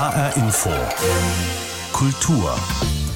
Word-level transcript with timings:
HR 0.00 0.34
Info. 0.38 0.70
Kultur. 1.92 2.58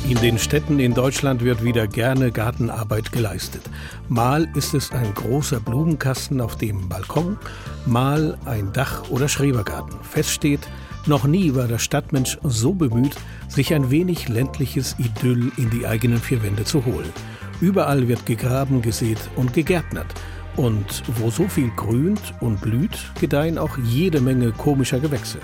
In 0.07 0.19
den 0.19 0.39
Städten 0.39 0.79
in 0.79 0.92
Deutschland 0.92 1.42
wird 1.42 1.65
wieder 1.65 1.87
gerne 1.87 2.31
Gartenarbeit 2.31 3.10
geleistet. 3.10 3.63
Mal 4.10 4.47
ist 4.55 4.75
es 4.75 4.92
ein 4.92 5.15
großer 5.15 5.60
Blumenkasten 5.60 6.42
auf 6.42 6.57
dem 6.57 6.86
Balkon, 6.91 7.39
mal 7.86 8.36
ein 8.45 8.70
Dach- 8.75 9.09
oder 9.09 9.29
Schrebergarten. 9.29 9.98
Fest 10.02 10.29
steht, 10.29 10.61
noch 11.07 11.25
nie 11.25 11.55
war 11.55 11.68
der 11.68 11.79
Stadtmensch 11.79 12.36
so 12.43 12.75
bemüht, 12.75 13.16
sich 13.48 13.73
ein 13.73 13.91
wenig 13.91 14.29
ländliches 14.29 14.95
Idyll 14.98 15.53
in 15.57 15.71
die 15.71 15.87
eigenen 15.87 16.19
vier 16.19 16.43
Wände 16.43 16.64
zu 16.64 16.85
holen. 16.85 17.14
Überall 17.62 18.09
wird 18.09 18.27
gegraben, 18.27 18.82
gesät 18.82 19.30
und 19.37 19.55
gegärtnert. 19.55 20.12
Und 20.57 21.03
wo 21.19 21.30
so 21.30 21.48
viel 21.48 21.71
grünt 21.77 22.35
und 22.41 22.61
blüht, 22.61 22.98
gedeihen 23.19 23.57
auch 23.57 23.79
jede 23.79 24.21
Menge 24.21 24.53
komischer 24.53 25.01
Gewächse. 25.01 25.39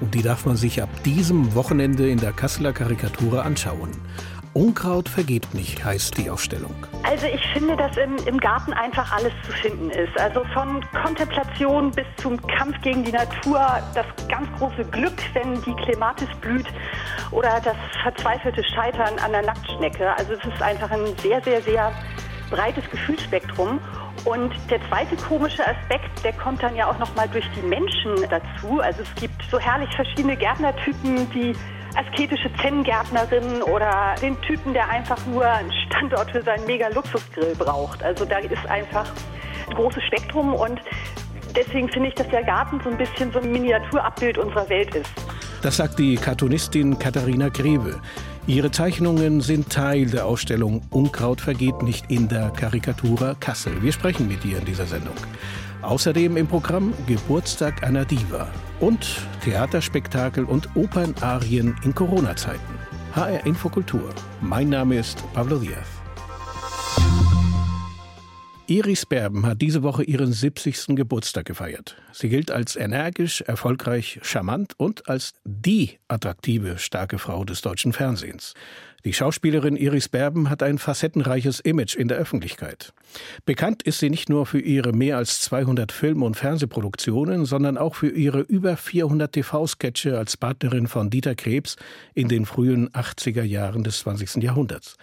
Und 0.00 0.14
die 0.14 0.22
darf 0.22 0.46
man 0.46 0.56
sich 0.56 0.82
ab 0.82 0.88
diesem 1.04 1.54
Wochenende 1.54 2.08
in 2.08 2.18
der 2.18 2.32
Kasseler 2.32 2.72
Karikatur 2.72 3.44
anschauen. 3.44 3.90
Unkraut 4.56 5.10
vergeht 5.10 5.52
nicht, 5.52 5.84
heißt 5.84 6.16
die 6.16 6.30
Ausstellung. 6.30 6.74
Also 7.02 7.26
ich 7.26 7.46
finde, 7.52 7.76
dass 7.76 7.94
im, 7.98 8.16
im, 8.26 8.38
Garten 8.38 8.72
einfach 8.72 9.12
alles 9.12 9.32
zu 9.44 9.52
finden 9.52 9.90
ist. 9.90 10.18
Also 10.18 10.44
von 10.54 10.82
Kontemplation 11.02 11.90
bis 11.90 12.06
zum 12.16 12.40
Kampf 12.46 12.80
gegen 12.80 13.04
die 13.04 13.12
Natur, 13.12 13.60
das 13.94 14.06
ganz 14.28 14.48
große 14.58 14.82
Glück, 14.90 15.12
wenn 15.34 15.60
die 15.62 15.74
Klematis 15.84 16.28
blüht 16.40 16.66
oder 17.32 17.60
das 17.62 17.76
verzweifelte 18.02 18.64
Scheitern 18.64 19.18
an 19.18 19.32
der 19.32 19.42
Nacktschnecke. 19.42 20.16
Also 20.16 20.32
es 20.32 20.44
ist 20.50 20.62
einfach 20.62 20.90
ein 20.90 21.04
sehr, 21.22 21.42
sehr, 21.42 21.60
sehr 21.60 21.92
breites 22.48 22.88
Gefühlsspektrum. 22.90 23.78
Und 24.24 24.52
der 24.70 24.80
zweite 24.88 25.16
komische 25.16 25.62
Aspekt, 25.66 26.24
der 26.24 26.32
kommt 26.32 26.62
dann 26.62 26.74
ja 26.74 26.88
auch 26.88 26.98
nochmal 26.98 27.28
durch 27.28 27.44
die 27.56 27.66
Menschen 27.66 28.14
dazu. 28.28 28.80
Also 28.80 29.02
es 29.02 29.14
gibt 29.20 29.42
so 29.50 29.58
herrlich 29.58 29.88
verschiedene 29.94 30.36
Gärtnertypen, 30.36 31.30
die 31.30 31.54
asketische 31.96 32.50
Zen-Gärtnerin 32.60 33.62
oder 33.62 34.14
den 34.20 34.40
Typen, 34.42 34.72
der 34.74 34.88
einfach 34.88 35.24
nur 35.26 35.46
einen 35.46 35.72
Standort 35.86 36.30
für 36.30 36.42
seinen 36.42 36.66
Mega-Luxusgrill 36.66 37.54
braucht. 37.56 38.02
Also 38.02 38.24
da 38.24 38.38
ist 38.38 38.66
einfach 38.68 39.06
ein 39.68 39.74
großes 39.74 40.02
Spektrum 40.04 40.54
und 40.54 40.80
deswegen 41.54 41.88
finde 41.88 42.08
ich, 42.08 42.14
dass 42.14 42.28
der 42.28 42.44
Garten 42.44 42.80
so 42.82 42.90
ein 42.90 42.98
bisschen 42.98 43.32
so 43.32 43.38
ein 43.38 43.50
Miniaturabbild 43.50 44.38
unserer 44.38 44.68
Welt 44.68 44.94
ist. 44.94 45.10
Das 45.62 45.78
sagt 45.78 45.98
die 45.98 46.16
Cartoonistin 46.16 46.98
Katharina 46.98 47.48
Grebe. 47.48 48.00
Ihre 48.48 48.70
Zeichnungen 48.70 49.40
sind 49.40 49.70
Teil 49.70 50.06
der 50.06 50.24
Ausstellung 50.24 50.82
Unkraut 50.90 51.40
vergeht 51.40 51.82
nicht 51.82 52.12
in 52.12 52.28
der 52.28 52.50
Karikatura 52.50 53.34
Kassel. 53.34 53.82
Wir 53.82 53.90
sprechen 53.90 54.28
mit 54.28 54.44
ihr 54.44 54.58
in 54.58 54.64
dieser 54.64 54.86
Sendung. 54.86 55.16
Außerdem 55.82 56.36
im 56.36 56.46
Programm 56.46 56.94
Geburtstag 57.08 57.82
einer 57.82 58.04
Diva 58.04 58.46
und 58.78 59.20
Theaterspektakel 59.42 60.44
und 60.44 60.68
Opernarien 60.76 61.74
in 61.82 61.92
Corona-Zeiten. 61.92 62.60
HR 63.16 63.44
Infokultur. 63.46 64.10
Mein 64.40 64.68
Name 64.68 64.96
ist 64.96 65.24
Pablo 65.32 65.58
Diaz. 65.58 65.88
Iris 68.68 69.06
Berben 69.06 69.46
hat 69.46 69.62
diese 69.62 69.84
Woche 69.84 70.02
ihren 70.02 70.32
70. 70.32 70.96
Geburtstag 70.96 71.44
gefeiert. 71.44 71.94
Sie 72.12 72.28
gilt 72.28 72.50
als 72.50 72.74
energisch, 72.74 73.40
erfolgreich, 73.42 74.18
charmant 74.22 74.74
und 74.76 75.08
als 75.08 75.34
die 75.44 76.00
attraktive, 76.08 76.76
starke 76.78 77.20
Frau 77.20 77.44
des 77.44 77.60
deutschen 77.60 77.92
Fernsehens. 77.92 78.54
Die 79.04 79.12
Schauspielerin 79.12 79.76
Iris 79.76 80.08
Berben 80.08 80.50
hat 80.50 80.64
ein 80.64 80.78
facettenreiches 80.78 81.60
Image 81.60 81.94
in 81.94 82.08
der 82.08 82.16
Öffentlichkeit. 82.16 82.92
Bekannt 83.44 83.84
ist 83.84 84.00
sie 84.00 84.10
nicht 84.10 84.28
nur 84.28 84.46
für 84.46 84.58
ihre 84.58 84.90
mehr 84.90 85.16
als 85.16 85.42
200 85.42 85.92
Film- 85.92 86.24
und 86.24 86.36
Fernsehproduktionen, 86.36 87.44
sondern 87.44 87.78
auch 87.78 87.94
für 87.94 88.10
ihre 88.10 88.40
über 88.40 88.76
400 88.76 89.30
TV-Sketche 89.30 90.18
als 90.18 90.36
Partnerin 90.36 90.88
von 90.88 91.08
Dieter 91.08 91.36
Krebs 91.36 91.76
in 92.14 92.26
den 92.26 92.46
frühen 92.46 92.88
80er 92.88 93.44
Jahren 93.44 93.84
des 93.84 94.00
20. 94.00 94.42
Jahrhunderts. 94.42 94.96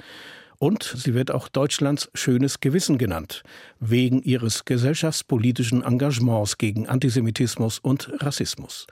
Und 0.63 0.93
sie 0.95 1.13
wird 1.13 1.29
auch 1.29 1.49
Deutschlands 1.49 2.09
schönes 2.13 2.61
Gewissen 2.61 2.97
genannt, 2.97 3.43
wegen 3.81 4.21
ihres 4.21 4.63
gesellschaftspolitischen 4.63 5.83
Engagements 5.83 6.57
gegen 6.57 6.87
Antisemitismus 6.87 7.79
und 7.79 8.09
Rassismus. 8.21 8.87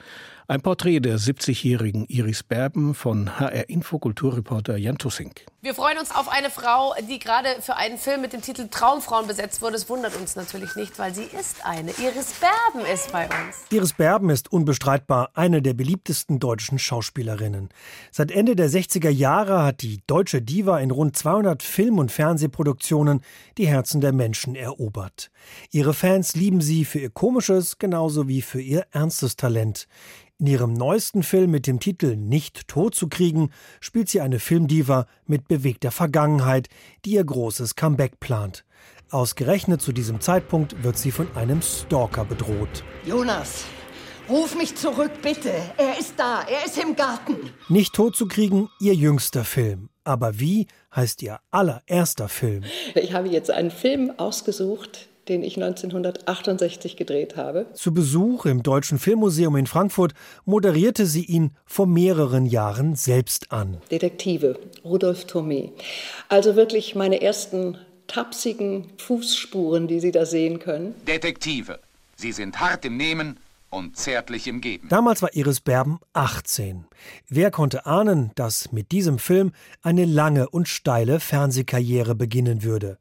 Ein 0.50 0.60
Porträt 0.60 1.00
der 1.00 1.18
70-jährigen 1.18 2.08
Iris 2.10 2.44
Berben 2.44 2.94
von 2.94 3.40
HR 3.40 3.70
Infokulturreporter 3.70 4.76
Jan 4.76 4.98
Tussink. 4.98 5.46
Wir 5.64 5.76
freuen 5.76 6.00
uns 6.00 6.10
auf 6.10 6.28
eine 6.28 6.50
Frau, 6.50 6.96
die 7.08 7.20
gerade 7.20 7.48
für 7.62 7.76
einen 7.76 8.00
Film 8.00 8.22
mit 8.22 8.34
dem 8.34 8.42
Titel 8.42 8.68
Traumfrauen 8.68 9.28
besetzt 9.28 9.62
wurde. 9.62 9.76
Es 9.76 9.88
wundert 9.90 10.16
uns 10.16 10.36
natürlich 10.36 10.76
nicht, 10.76 10.98
weil 10.98 11.14
sie 11.14 11.26
ist 11.26 11.64
eine. 11.64 11.92
Iris 11.92 12.34
Berben 12.40 12.84
ist 12.92 13.12
bei 13.12 13.26
uns. 13.26 13.58
Iris 13.70 13.94
Berben 13.94 14.32
ist 14.32 14.52
unbestreitbar 14.52 15.30
eine 15.36 15.62
der 15.62 15.76
beliebtesten 15.76 16.40
deutschen 16.40 16.80
Schauspielerinnen. 16.80 17.70
Seit 18.10 18.32
Ende 18.32 18.56
der 18.56 18.72
60er 18.72 19.12
Jahre 19.12 19.62
hat 19.62 19.84
die 19.84 20.02
deutsche 20.08 20.42
Diva 20.42 20.80
in 20.80 20.90
rund 20.90 21.16
200 21.16 21.62
Film- 21.62 22.00
und 22.00 22.12
Fernsehproduktionen 22.12 23.22
die 23.60 23.68
Herzen 23.68 24.02
der 24.02 24.14
Menschen 24.14 24.56
erobert. 24.56 25.30
Ihre 25.70 25.94
Fans 25.94 26.36
lieben 26.36 26.62
sie 26.62 26.86
für 26.86 26.98
ihr 26.98 27.12
komisches 27.12 27.78
genauso 27.78 28.28
wie 28.28 28.42
für 28.42 28.62
ihr 28.62 28.88
ernstes 28.94 29.36
Talent. 29.36 29.88
In 30.42 30.48
ihrem 30.48 30.74
neuesten 30.74 31.22
Film 31.22 31.52
mit 31.52 31.68
dem 31.68 31.80
Titel 31.80 32.16
Nicht 32.16 32.68
tot 32.68 32.96
zu 32.96 33.10
kriegen 33.10 33.52
spielt 33.80 34.10
sie 34.10 34.22
eine 34.22 34.40
Filmdiva 34.40 35.06
mit 35.28 35.48
bewegter 35.51 35.91
Vergangenheit, 35.91 36.69
die 37.03 37.16
ihr 37.16 37.25
großes 37.25 37.75
Comeback 37.75 38.22
plant. 38.22 38.63
Ausgerechnet 39.09 39.81
zu 39.81 39.91
diesem 39.91 40.22
Zeitpunkt 40.22 40.81
wird 40.81 40.97
sie 40.97 41.12
von 41.12 41.28
einem 41.35 41.62
Stalker 41.62 42.23
bedroht. 42.23 42.85
Jonas, 43.06 43.66
ruf 44.29 44.56
mich 44.56 44.78
zurück, 44.78 45.12
bitte. 45.22 45.51
Er 45.78 46.00
ist 46.00 46.13
da, 46.16 46.44
er 46.44 46.66
ist 46.66 46.78
im 46.78 46.95
Garten. 46.95 47.35
Nicht 47.67 47.94
tot 47.94 48.16
zu 48.16 48.29
kriegen, 48.29 48.69
ihr 48.79 48.95
jüngster 48.95 49.44
Film. 49.44 49.89
Aber 50.06 50.39
wie 50.39 50.67
heißt 50.95 51.22
ihr 51.22 51.41
allererster 51.51 52.29
Film? 52.29 52.63
Ich 52.95 53.12
habe 53.12 53.28
jetzt 53.28 53.51
einen 53.51 53.72
Film 53.72 54.13
ausgesucht, 54.16 55.09
den 55.28 55.44
ich 55.44 55.62
1968 55.62 56.98
gedreht 56.98 57.36
habe. 57.36 57.68
Zu 57.74 57.94
Besuch 57.94 58.46
im 58.46 58.64
Deutschen 58.64 59.00
Filmmuseum 59.00 59.56
in 59.56 59.68
Frankfurt 59.68 60.14
moderierte 60.46 61.06
sie 61.06 61.26
ihn 61.26 61.52
vor 61.66 61.88
mehreren 61.88 62.46
Jahren 62.46 62.96
selbst 62.96 63.52
an. 63.52 63.78
Detektive 63.92 64.58
Rudolf 64.84 65.26
Thomé. 65.26 65.72
Also 66.30 66.56
wirklich 66.56 66.96
meine 66.96 67.22
ersten 67.22 67.78
tapsigen 68.08 68.88
Fußspuren, 68.98 69.88
die 69.88 70.00
Sie 70.00 70.12
da 70.12 70.26
sehen 70.26 70.60
können. 70.60 70.96
Detektive. 71.08 71.80
Sie 72.18 72.34
sind 72.34 72.60
hart 72.60 72.86
im 72.86 72.98
Nehmen 72.98 73.38
und 73.72 73.98
zärtlich 73.98 74.48
im 74.48 74.62
Geben. 74.62 74.88
Damals 74.90 75.22
war 75.22 75.34
Iris 75.34 75.62
Berben 75.62 76.00
18. 76.14 76.86
Wer 77.28 77.50
konnte 77.50 77.86
ahnen, 77.88 78.32
dass 78.36 78.72
mit 78.72 78.92
diesem 78.92 79.18
Film 79.18 79.52
eine 79.82 80.06
lange 80.06 80.50
und 80.50 80.68
steile 80.68 81.20
Fernsehkarriere 81.20 82.14
beginnen 82.14 82.62
würde? 82.64 83.00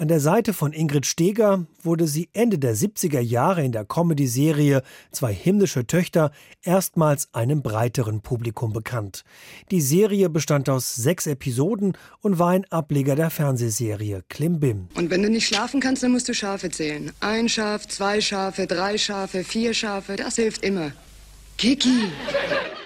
An 0.00 0.06
der 0.06 0.20
Seite 0.20 0.52
von 0.52 0.72
Ingrid 0.72 1.06
Steger 1.06 1.66
wurde 1.82 2.06
sie 2.06 2.28
Ende 2.32 2.56
der 2.60 2.76
70er 2.76 3.18
Jahre 3.18 3.64
in 3.64 3.72
der 3.72 3.84
Comedy-Serie 3.84 4.82
Zwei 5.10 5.34
himmlische 5.34 5.88
Töchter 5.88 6.30
erstmals 6.62 7.34
einem 7.34 7.62
breiteren 7.62 8.20
Publikum 8.20 8.72
bekannt. 8.72 9.24
Die 9.72 9.80
Serie 9.80 10.28
bestand 10.28 10.68
aus 10.68 10.94
sechs 10.94 11.26
Episoden 11.26 11.96
und 12.20 12.38
war 12.38 12.50
ein 12.50 12.64
Ableger 12.70 13.16
der 13.16 13.30
Fernsehserie 13.30 14.22
Klimbim. 14.28 14.86
Und 14.94 15.10
wenn 15.10 15.20
du 15.20 15.30
nicht 15.30 15.48
schlafen 15.48 15.80
kannst, 15.80 16.04
dann 16.04 16.12
musst 16.12 16.28
du 16.28 16.34
Schafe 16.34 16.70
zählen. 16.70 17.10
Ein 17.18 17.48
Schaf, 17.48 17.88
zwei 17.88 18.20
Schafe, 18.20 18.68
drei 18.68 18.98
Schafe, 18.98 19.42
vier 19.42 19.74
Schafe, 19.74 20.07
das 20.16 20.36
hilft 20.36 20.64
immer. 20.64 20.92
Kiki! 21.56 22.12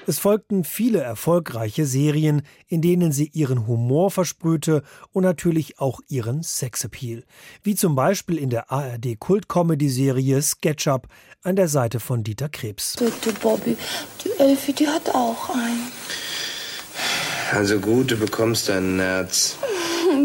Es 0.06 0.18
folgten 0.18 0.64
viele 0.64 1.00
erfolgreiche 1.00 1.86
Serien, 1.86 2.42
in 2.66 2.82
denen 2.82 3.12
sie 3.12 3.30
ihren 3.32 3.66
Humor 3.66 4.10
versprühte 4.10 4.82
und 5.12 5.22
natürlich 5.22 5.78
auch 5.78 6.00
ihren 6.08 6.42
Sexappeal. 6.42 7.22
Wie 7.62 7.76
zum 7.76 7.94
Beispiel 7.94 8.38
in 8.38 8.50
der 8.50 8.72
ARD-Kult-Comedy-Serie 8.72 10.42
SketchUp 10.42 11.06
an 11.42 11.56
der 11.56 11.68
Seite 11.68 12.00
von 12.00 12.24
Dieter 12.24 12.48
Krebs. 12.48 12.96
Bitte, 12.98 13.32
Bobby, 13.40 13.76
die 14.24 14.40
Elfie, 14.40 14.72
die 14.72 14.88
hat 14.88 15.10
auch 15.10 15.50
einen. 15.50 15.92
Also 17.52 17.78
gut, 17.78 18.10
du 18.10 18.16
bekommst 18.16 18.68
deinen 18.68 18.96
Nerz. 18.96 19.56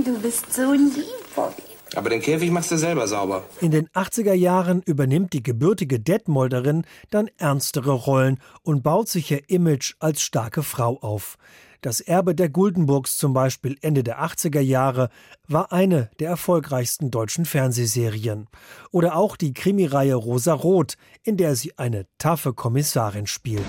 Du 0.04 0.20
bist 0.20 0.54
so 0.54 0.74
lieb, 0.74 1.06
Bobby. 1.36 1.67
Aber 1.96 2.10
den 2.10 2.22
Käfig 2.22 2.52
machst 2.52 2.72
du 2.72 2.78
selber 2.78 3.08
sauber. 3.08 3.44
In 3.62 3.72
den 3.72 3.88
80er 3.90 4.34
Jahren 4.34 4.82
übernimmt 4.84 5.34
die 5.34 5.44
gebürtige 5.44 6.00
Detmolderin 6.00 6.86
dann 7.10 7.30
ernstere 7.38 7.92
Rollen 7.92 8.40
und 8.64 8.84
baut 8.84 9.08
sich 9.08 9.32
ihr 9.32 9.50
Image 9.50 9.96
als 10.00 10.22
starke 10.22 10.64
Frau 10.64 10.98
auf. 11.02 11.38
Das 11.82 12.02
Erbe 12.02 12.34
der 12.34 12.50
Guldenburgs 12.50 13.18
zum 13.18 13.34
Beispiel 13.34 13.78
Ende 13.82 14.04
der 14.04 14.20
80er 14.20 14.60
Jahre 14.60 15.10
war 15.48 15.72
eine 15.72 16.10
der 16.20 16.30
erfolgreichsten 16.30 17.12
deutschen 17.12 17.46
Fernsehserien. 17.46 18.48
Oder 18.92 19.16
auch 19.16 19.38
die 19.38 19.54
Krimireihe 19.54 20.16
Rosa 20.16 20.54
Rot, 20.54 20.96
in 21.24 21.38
der 21.38 21.56
sie 21.56 21.78
eine 21.78 22.08
taffe 22.18 22.54
Kommissarin 22.54 23.28
spielt. 23.28 23.64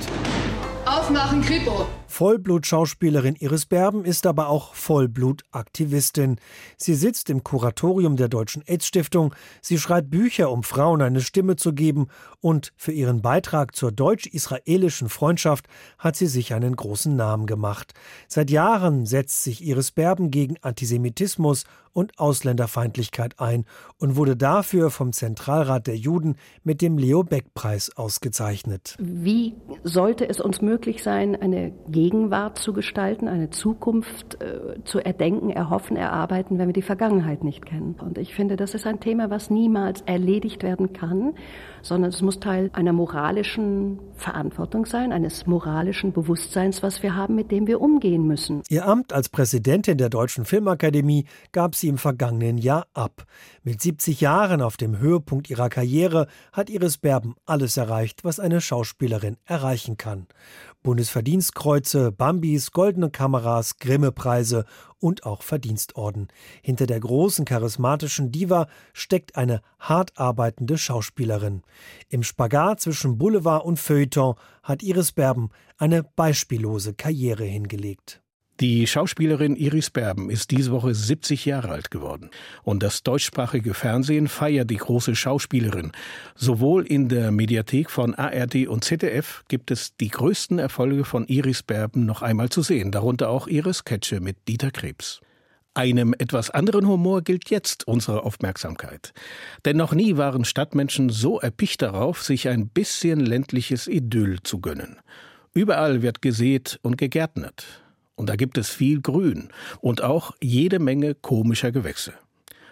Aufmachen, 0.87 1.43
Kripo! 1.43 1.87
Vollblut-Schauspielerin 2.19 3.37
Iris 3.37 3.67
Berben 3.67 4.05
ist 4.05 4.27
aber 4.27 4.49
auch 4.49 4.75
Vollblut-Aktivistin. 4.75 6.41
Sie 6.77 6.97
sitzt 6.97 7.31
im 7.31 7.45
Kuratorium 7.45 8.17
der 8.17 8.27
Deutschen 8.27 8.65
AIDS-Stiftung. 8.67 9.37
Sie 9.63 9.79
schreibt 9.79 10.11
Bücher, 10.11 10.51
um 10.51 10.65
Frauen 10.65 11.01
eine 11.01 11.21
Stimme 11.21 11.55
zu 11.55 11.73
geben. 11.73 12.09
Und 12.41 12.73
für 12.77 12.91
ihren 12.91 13.23
Beitrag 13.23 13.77
zur 13.77 13.93
deutsch-israelischen 13.93 15.09
Freundschaft 15.09 15.69
hat 15.97 16.17
sie 16.17 16.27
sich 16.27 16.55
einen 16.55 16.75
großen 16.75 17.15
Namen 17.15 17.47
gemacht. 17.47 17.93
Seit 18.27 18.51
Jahren 18.51 19.07
setzt 19.07 19.45
sich 19.45 19.65
Iris 19.65 19.93
Berben 19.93 20.33
gegen 20.33 20.57
Antisemitismus 20.61 21.67
und 21.93 22.19
Ausländerfeindlichkeit 22.19 23.41
ein 23.41 23.65
und 23.99 24.17
wurde 24.17 24.37
dafür 24.37 24.91
vom 24.91 25.13
Zentralrat 25.13 25.87
der 25.87 25.97
Juden 25.97 26.37
mit 26.63 26.81
dem 26.81 26.97
Leo 26.97 27.25
Beck-Preis 27.25 27.91
ausgezeichnet. 27.97 28.97
Wie 29.01 29.57
sollte 29.83 30.29
es 30.29 30.41
uns 30.41 30.61
möglich 30.61 31.03
sein, 31.03 31.35
eine 31.35 31.73
Gegenwart 32.09 32.59
zu 32.59 32.73
gestalten, 32.73 33.29
eine 33.29 33.51
Zukunft 33.51 34.43
äh, 34.43 34.83
zu 34.85 34.99
erdenken, 34.99 35.51
erhoffen, 35.51 35.95
erarbeiten, 35.95 36.59
wenn 36.59 36.69
wir 36.69 36.73
die 36.73 36.81
Vergangenheit 36.81 37.45
nicht 37.45 37.67
kennen? 37.67 37.97
Und 38.01 38.17
ich 38.17 38.35
finde, 38.35 38.57
das 38.57 38.73
ist 38.73 38.87
ein 38.87 38.99
Thema, 38.99 39.29
was 39.29 39.51
niemals 39.51 40.01
erledigt 40.07 40.63
werden 40.63 40.95
kann, 40.95 41.35
sondern 41.83 42.09
es 42.09 42.23
muss 42.23 42.41
Teil 42.41 42.71
einer 42.73 42.95
moralischen 42.95 43.99
Verantwortung 44.15 44.87
sein, 44.87 45.13
eines 45.13 45.47
moralischen 45.47 46.13
Bewusstseins, 46.13 46.83
was 46.83 47.03
wir 47.03 47.15
haben, 47.15 47.35
mit 47.35 47.51
dem 47.51 47.67
wir 47.67 47.83
umgehen 47.83 48.27
müssen. 48.27 48.63
Ihr 48.71 48.87
Amt 48.87 49.13
als 49.13 49.29
Präsidentin 49.29 49.99
der 49.99 50.09
Deutschen 50.09 50.47
Filmakademie 50.47 51.27
gab 51.53 51.75
sie 51.75 51.89
im 51.89 51.99
vergangenen 51.99 52.57
Jahr 52.57 52.87
ab. 52.95 53.27
Mit 53.65 53.83
70 53.83 54.23
Jahren 54.23 54.63
auf 54.63 54.79
dem 54.79 54.99
Höhepunkt 54.99 55.51
ihrer 55.51 55.69
Karriere 55.69 56.27
hat 56.55 56.71
Iris 56.71 56.97
Berben 56.97 57.35
alles 57.45 57.77
erreicht, 57.77 58.25
was 58.25 58.41
eine 58.41 58.63
Schauspielerin 58.63 59.37
erreichen 59.45 59.99
kann. 59.99 60.27
Bundesverdienstkreuze, 60.83 62.13
Bambis, 62.13 62.71
goldene 62.71 63.11
Kameras, 63.11 63.79
Grimme-Preise 63.79 64.65
und 64.99 65.25
auch 65.27 65.43
Verdienstorden. 65.43 66.29
Hinter 66.63 66.87
der 66.87 67.01
großen 67.01 67.45
charismatischen 67.45 68.33
Diva 68.33 68.69
steckt 68.93 69.37
eine 69.37 69.63
hart 69.79 70.19
arbeitende 70.19 70.79
Schauspielerin. 70.79 71.63
Im 72.09 72.23
Spagat 72.23 72.81
zwischen 72.81 73.19
Boulevard 73.19 73.65
und 73.65 73.79
Feuilleton 73.79 74.35
hat 74.63 74.83
Iris 74.83 75.13
Berben 75.13 75.51
eine 75.77 76.03
beispiellose 76.03 76.95
Karriere 76.95 77.45
hingelegt. 77.45 78.23
Die 78.61 78.89
Schauspielerin 78.89 79.55
Iris 79.55 79.89
Berben 79.89 80.31
ist 80.31 80.51
diese 80.51 80.73
Woche 80.73 80.93
70 80.93 81.45
Jahre 81.45 81.69
alt 81.69 81.93
geworden. 81.93 82.31
Und 82.65 82.83
das 82.83 83.05
deutschsprachige 83.05 83.73
Fernsehen 83.73 84.27
feiert 84.27 84.69
die 84.69 84.79
große 84.79 85.15
Schauspielerin. 85.15 85.93
Sowohl 86.35 86.85
in 86.85 87.09
der 87.09 87.31
Mediathek 87.31 87.89
von 87.89 88.17
ARD 88.17 88.67
und 88.67 88.83
ZDF 88.83 89.45
gibt 89.47 89.71
es 89.71 89.97
die 89.99 90.09
größten 90.09 90.59
Erfolge 90.59 91.05
von 91.05 91.29
Iris 91.29 91.63
Berben 91.63 92.05
noch 92.05 92.21
einmal 92.21 92.49
zu 92.49 92.63
sehen, 92.63 92.91
darunter 92.91 93.29
auch 93.29 93.47
ihre 93.47 93.73
Sketche 93.73 94.19
mit 94.19 94.37
Dieter 94.49 94.73
Krebs. 94.73 95.21
Einem 95.75 96.13
etwas 96.19 96.51
anderen 96.51 96.89
Humor 96.89 97.23
gilt 97.23 97.51
jetzt 97.51 97.87
unsere 97.87 98.25
Aufmerksamkeit. 98.25 99.13
Denn 99.67 99.77
noch 99.77 99.95
nie 99.95 100.17
waren 100.17 100.45
Stadtmenschen 100.45 101.11
so 101.11 101.39
erpicht 101.39 101.81
darauf, 101.83 102.25
sich 102.25 102.49
ein 102.49 102.69
bisschen 102.69 103.21
ländliches 103.21 103.87
Idyll 103.87 104.43
zu 104.43 104.59
gönnen. 104.59 104.97
Überall 105.55 106.03
wird 106.03 106.23
gesät 106.23 106.81
und 106.83 106.99
gegärtnert. 106.99 107.85
Und 108.19 108.29
da 108.29 108.35
gibt 108.35 108.59
es 108.59 108.69
viel 108.69 109.01
Grün 109.01 109.49
und 109.81 110.03
auch 110.03 110.33
jede 110.43 110.81
Menge 110.81 111.15
komischer 111.15 111.71
Gewächse. 111.71 112.15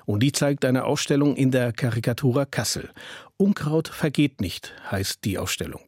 Und 0.05 0.25
die 0.25 0.33
zeigt 0.33 0.65
eine 0.65 0.85
Ausstellung 0.85 1.37
in 1.37 1.53
der 1.53 1.73
Karikatura 1.73 2.45
Kassel. 2.47 2.91
Unkraut 3.37 3.87
vergeht 3.87 4.41
nicht, 4.41 4.75
heißt 4.91 5.25
die 5.25 5.39
Ausstellung. 5.39 5.83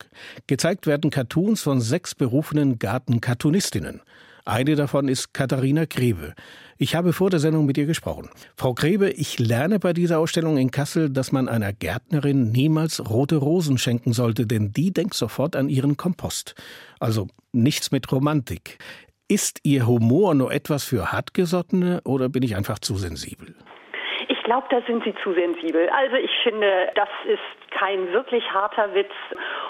Gezeigt 0.47 0.87
werden 0.87 1.11
Cartoons 1.11 1.63
von 1.63 1.81
sechs 1.81 2.15
berufenen 2.15 2.79
Gartenkartunistinnen. 2.79 4.01
Eine 4.45 4.77
davon 4.77 5.09
ist 5.09 5.35
Katharina 5.35 5.87
Grebe. 5.87 6.35
Ich 6.79 6.95
habe 6.95 7.13
vor 7.13 7.29
der 7.29 7.41
Sendung 7.41 7.67
mit 7.67 7.77
ihr 7.79 7.87
gesprochen. 7.87 8.31
Frau 8.57 8.75
Grebe, 8.75 9.11
ich 9.11 9.41
lerne 9.41 9.81
bei 9.81 9.93
dieser 9.93 10.21
Ausstellung 10.21 10.57
in 10.57 10.71
Kassel, 10.71 11.11
dass 11.11 11.33
man 11.33 11.49
einer 11.49 11.73
Gärtnerin 11.73 12.53
niemals 12.53 13.11
rote 13.11 13.37
Rosen 13.37 13.77
schenken 13.77 14.13
sollte, 14.13 14.47
denn 14.47 14.73
die 14.73 14.93
denkt 14.93 15.15
sofort 15.15 15.57
an 15.57 15.69
ihren 15.69 15.97
Kompost. 15.97 16.55
Also 17.01 17.27
nichts 17.53 17.91
mit 17.91 18.11
Romantik. 18.13 18.79
Ist 19.31 19.61
Ihr 19.63 19.87
Humor 19.87 20.35
nur 20.35 20.53
etwas 20.53 20.85
für 20.85 21.13
Hartgesottene 21.13 22.01
oder 22.05 22.31
bin 22.31 22.43
ich 22.43 22.57
einfach 22.57 22.79
zu 22.79 22.97
sensibel? 22.97 23.55
Ich 24.29 24.43
glaube, 24.43 24.67
da 24.71 24.81
sind 24.87 25.05
Sie 25.05 25.15
zu 25.23 25.35
sensibel. 25.35 25.91
Also 25.91 26.17
ich 26.17 26.31
finde, 26.43 26.89
das 26.95 27.11
ist 27.27 27.71
kein 27.79 28.11
wirklich 28.11 28.43
harter 28.51 28.95
Witz. 28.95 29.13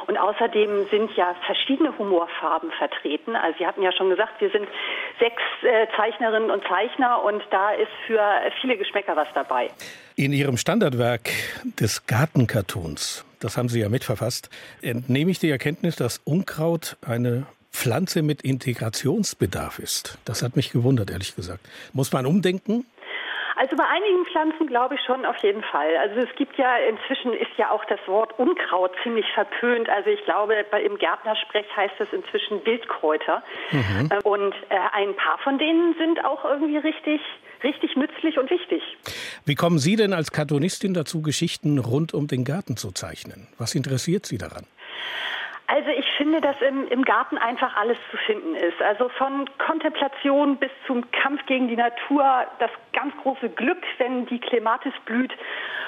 Und 0.07 0.17
außerdem 0.17 0.87
sind 0.93 1.11
ja 1.17 1.35
verschiedene 1.45 1.99
Humorfarben 1.99 2.71
vertreten. 2.79 3.35
Also 3.35 3.59
Sie 3.59 3.67
hatten 3.67 3.83
ja 3.83 3.91
schon 3.91 4.11
gesagt, 4.11 4.41
wir 4.41 4.51
sind 4.51 4.69
sechs 5.19 5.43
äh, 5.63 5.89
Zeichnerinnen 5.97 6.53
und 6.53 6.63
Zeichner 6.69 7.25
und 7.25 7.43
da 7.51 7.73
ist 7.73 7.91
für 8.07 8.23
viele 8.61 8.77
Geschmäcker 8.77 9.17
was 9.17 9.27
dabei. 9.35 9.71
In 10.15 10.33
Ihrem 10.33 10.57
Standardwerk 10.57 11.31
des 11.81 12.07
Gartenkartons, 12.07 13.25
das 13.41 13.57
haben 13.57 13.69
Sie 13.69 13.81
ja 13.81 13.89
mitverfasst, 13.89 14.51
entnehme 14.83 15.33
ich 15.33 15.41
die 15.41 15.51
Erkenntnis, 15.51 15.97
dass 15.97 16.19
Unkraut 16.19 16.97
eine 17.05 17.49
Pflanze 17.79 18.23
mit 18.23 18.43
Integrationsbedarf 18.43 19.79
ist. 19.79 20.19
Das 20.25 20.43
hat 20.43 20.57
mich 20.57 20.73
gewundert, 20.73 21.11
ehrlich 21.11 21.37
gesagt. 21.37 21.61
Muss 21.93 22.13
man 22.13 22.27
umdenken? 22.27 22.85
Also 23.55 23.77
bei 23.77 23.85
einigen 23.87 24.27
Pflanzen 24.27 24.67
glaube 24.67 24.97
ich 24.97 25.01
schon 25.07 25.25
auf 25.25 25.37
jeden 25.39 25.63
Fall. 25.63 25.97
Also 25.97 26.21
es 26.21 26.29
gibt 26.37 26.59
ja 26.59 26.77
inzwischen 26.77 27.33
ist 27.35 27.51
ja 27.57 27.71
auch 27.71 27.85
das 27.85 28.01
Wort 28.07 28.37
Unkraut 28.39 28.91
ziemlich 29.05 29.27
verpönt. 29.33 29.89
Also 29.89 30.11
ich 30.11 30.25
glaube, 30.25 30.55
bei, 30.73 30.83
im 30.83 30.99
Gärtnersprech 30.99 31.67
heißt 31.77 31.95
es 32.01 32.13
inzwischen 32.13 32.65
Wildkräuter. 32.67 33.45
Mhm. 33.71 34.11
Äh, 34.11 34.23
und 34.25 34.55
äh, 34.71 34.79
ein 34.93 35.15
paar 35.15 35.39
von 35.39 35.59
denen 35.59 35.95
sind 35.99 36.25
auch 36.25 36.45
irgendwie 36.45 36.79
richtig 36.79 37.21
richtig 37.63 37.97
nützlich 37.97 38.39
und 38.39 38.51
wichtig. 38.51 38.83
Wie 39.45 39.55
kommen 39.55 39.79
Sie 39.79 39.97
denn 39.97 40.13
als 40.13 40.31
Kartonistin 40.33 40.95
dazu, 40.95 41.23
Geschichten 41.23 41.79
rund 41.79 42.15
um 42.15 42.27
den 42.27 42.45
Garten 42.45 42.77
zu 42.77 42.93
zeichnen? 42.93 43.49
Was 43.59 43.75
interessiert 43.75 44.27
Sie 44.27 44.39
daran? 44.39 44.67
Also 45.71 45.91
ich 45.91 46.07
finde, 46.17 46.41
dass 46.41 46.57
im, 46.63 46.89
im 46.89 47.05
Garten 47.05 47.37
einfach 47.37 47.77
alles 47.77 47.99
zu 48.11 48.17
finden 48.17 48.55
ist. 48.55 48.81
Also 48.81 49.11
von 49.11 49.49
Kontemplation 49.59 50.57
bis 50.57 50.71
zum 50.87 51.11
Kampf 51.11 51.45
gegen 51.45 51.69
die 51.69 51.77
Natur, 51.77 52.25
das 52.59 52.71
ganz 52.95 53.15
große 53.23 53.51
Glück, 53.51 53.83
wenn 53.99 54.25
die 54.27 54.41
Klematis 54.41 54.95
blüht 55.05 55.33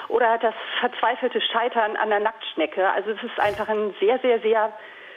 oder 0.07 0.37
das 0.37 0.53
verzweifelte 0.79 1.41
Scheitern 1.41 1.95
an 1.95 2.09
der 2.09 2.19
Nacktschnecke. 2.19 2.91
Also 2.91 3.09
es 3.09 3.23
ist 3.23 3.39
einfach 3.39 3.67
ein 3.69 3.95
sehr, 3.99 4.19
sehr, 4.19 4.39
sehr 4.41 4.71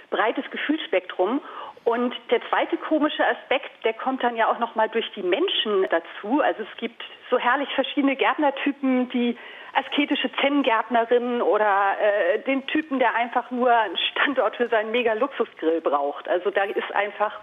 breites 0.08 0.50
Gefühlsspektrum. 0.50 1.42
Und 1.84 2.14
der 2.30 2.40
zweite 2.48 2.78
komische 2.78 3.22
Aspekt, 3.26 3.70
der 3.84 3.92
kommt 3.92 4.22
dann 4.22 4.36
ja 4.36 4.50
auch 4.50 4.58
noch 4.58 4.74
mal 4.74 4.88
durch 4.88 5.10
die 5.14 5.22
Menschen 5.22 5.86
dazu. 5.90 6.40
Also 6.40 6.62
es 6.62 6.78
gibt 6.78 7.02
so 7.30 7.38
herrlich 7.38 7.68
verschiedene 7.74 8.16
Gärtnertypen, 8.16 9.10
die 9.10 9.36
asketische 9.74 10.30
Zen-Gärtnerin 10.40 11.42
oder 11.42 11.96
äh, 12.00 12.38
den 12.40 12.66
Typen, 12.68 12.98
der 12.98 13.14
einfach 13.14 13.50
nur 13.50 13.70
einen 13.70 13.98
Standort 14.12 14.56
für 14.56 14.68
seinen 14.68 14.92
Mega-Luxusgrill 14.92 15.80
braucht. 15.80 16.28
Also 16.28 16.50
da 16.50 16.64
ist 16.64 16.90
einfach 16.94 17.38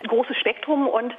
ein 0.00 0.08
großes 0.08 0.36
Spektrum 0.38 0.88
und 0.88 1.14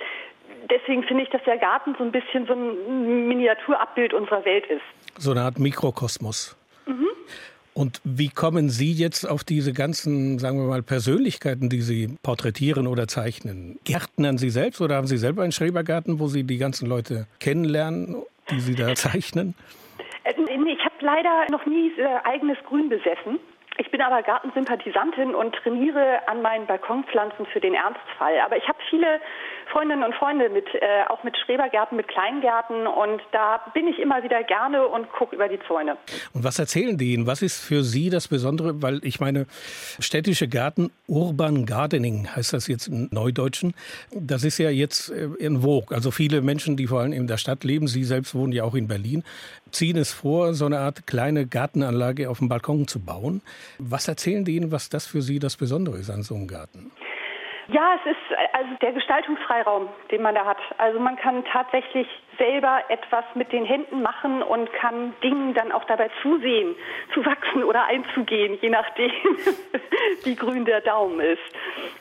deswegen 0.70 1.04
finde 1.04 1.24
ich, 1.24 1.30
dass 1.30 1.44
der 1.44 1.58
Garten 1.58 1.96
so 1.98 2.04
ein 2.04 2.12
bisschen 2.12 2.48
so 2.48 2.54
ein 2.54 3.28
Miniaturabbild 3.28 4.14
unserer 4.14 4.44
Welt 4.46 4.66
ist. 4.68 4.82
So 5.18 5.32
eine 5.32 5.42
Art 5.42 5.60
Mikrokosmos. 5.60 6.58
Mhm. 6.86 7.08
Und 7.74 8.02
wie 8.04 8.30
kommen 8.30 8.70
Sie 8.70 8.92
jetzt 8.92 9.28
auf 9.28 9.44
diese 9.44 9.74
ganzen, 9.74 10.38
sagen 10.38 10.60
wir 10.60 10.68
mal, 10.68 10.84
Persönlichkeiten, 10.84 11.70
die 11.70 11.82
Sie 11.82 12.18
porträtieren 12.22 12.86
oder 12.88 13.08
zeichnen? 13.08 13.80
Gärtnern 13.84 14.38
Sie 14.38 14.50
selbst 14.50 14.80
oder 14.82 14.96
haben 14.96 15.08
Sie 15.08 15.18
selber 15.18 15.44
einen 15.44 15.52
Schrebergarten, 15.52 16.20
wo 16.20 16.28
Sie 16.28 16.44
die 16.44 16.58
ganzen 16.58 16.88
Leute 16.88 17.26
kennenlernen, 17.40 18.18
die 18.52 18.60
Sie 18.60 18.76
da 18.76 18.94
zeichnen? 18.96 19.56
Äh, 20.24 20.34
ich 20.34 20.86
habe 20.86 20.96
leider 21.02 21.46
noch 21.52 21.66
nie 21.66 21.92
äh, 21.98 22.06
eigenes 22.24 22.58
Grün 22.68 22.90
besessen. 22.90 23.40
Ich 23.78 23.90
bin 23.90 24.02
aber 24.02 24.22
Gartensympathisantin 24.22 25.34
und 25.34 25.56
trainiere 25.56 26.28
an 26.28 26.42
meinen 26.44 26.68
Balkonpflanzen 26.68 27.46
für 27.48 27.60
den 27.60 27.74
Ernstfall. 27.74 28.40
Aber 28.46 28.56
ich 28.56 28.68
habe 28.68 28.78
viele 28.90 29.20
Freundinnen 29.72 30.04
und 30.04 30.14
Freunde 30.14 30.50
mit, 30.50 30.68
äh, 30.76 31.04
auch 31.08 31.24
mit 31.24 31.36
Schrebergärten, 31.38 31.98
mit 31.98 32.08
Kleingärten 32.08 32.86
und 32.86 33.22
da 33.32 33.60
bin 33.74 33.88
ich 33.88 33.98
immer 33.98 34.22
wieder 34.24 34.44
gerne 34.44 34.88
und 34.88 35.12
gucke 35.12 35.36
über 35.36 35.48
die 35.48 35.60
Zäune. 35.68 35.98
Und 36.34 36.44
was 36.44 36.60
erzählen 36.60 36.98
die 36.98 37.14
Ihnen? 37.14 37.26
Was 37.26 37.42
ist 37.42 37.64
für 37.64 37.84
Sie 37.84 38.12
das 38.12 38.28
Besondere? 38.28 38.82
Weil 38.84 39.00
ich 39.04 39.20
meine, 39.20 39.48
städtische 40.00 40.48
Gärten, 40.48 40.92
Urban 41.08 41.66
Gardening 41.66 42.28
heißt 42.36 42.54
das 42.54 42.68
jetzt 42.68 42.88
im 42.88 43.10
Neudeutschen, 43.12 43.74
das 44.12 44.44
ist 44.44 44.60
ja 44.60 44.70
jetzt 44.70 45.10
äh, 45.10 45.30
in 45.40 45.62
Vogue. 45.62 45.96
Also 45.96 46.12
viele 46.12 46.42
Menschen, 46.42 46.78
die 46.78 46.86
vor 46.86 47.00
allem 47.00 47.14
in 47.14 47.26
der 47.26 47.38
Stadt 47.38 47.64
leben, 47.64 47.88
Sie 47.88 48.04
selbst 48.04 48.36
wohnen 48.36 48.52
ja 48.52 48.64
auch 48.64 48.76
in 48.76 48.88
Berlin, 48.88 49.24
ziehen 49.72 49.98
es 49.98 50.14
vor, 50.14 50.54
so 50.54 50.66
eine 50.66 50.80
Art 50.80 51.08
kleine 51.08 51.48
Gartenanlage 51.48 52.30
auf 52.30 52.38
dem 52.38 52.50
Balkon 52.50 52.88
zu 52.88 53.00
bauen. 53.00 53.42
Was 53.80 54.08
erzählen 54.08 54.46
die 54.46 54.56
Ihnen, 54.56 54.72
was 54.72 54.90
das 54.90 55.06
für 55.06 55.22
Sie 55.22 55.40
das 55.40 55.58
Besondere 55.58 55.98
ist 55.98 56.10
an 56.10 56.24
so 56.24 56.36
einem 56.36 56.48
Garten? 56.48 56.92
Ja, 57.70 57.96
es 57.96 58.12
ist 58.12 58.38
also 58.54 58.70
der 58.82 58.92
Gestaltungsfreiraum, 58.92 59.88
den 60.12 60.22
man 60.22 60.36
da 60.36 60.46
hat. 60.46 60.58
Also 60.78 61.00
man 61.00 61.16
kann 61.16 61.46
tatsächlich 61.46 62.08
selber 62.38 62.82
etwas 62.90 63.24
mit 63.36 63.52
den 63.54 63.64
Händen 63.64 64.02
machen 64.02 64.42
und 64.42 64.72
kann 64.74 65.14
Dingen 65.24 65.54
dann 65.54 65.72
auch 65.72 65.86
dabei 65.86 66.10
zusehen, 66.22 66.76
zu 67.14 67.26
wachsen 67.26 67.64
oder 67.64 67.86
einzugehen, 67.86 68.58
je 68.62 68.70
nachdem, 68.70 69.12
wie 70.24 70.36
grün 70.36 70.66
der 70.66 70.82
Daumen 70.82 71.22
ist. 71.22 71.42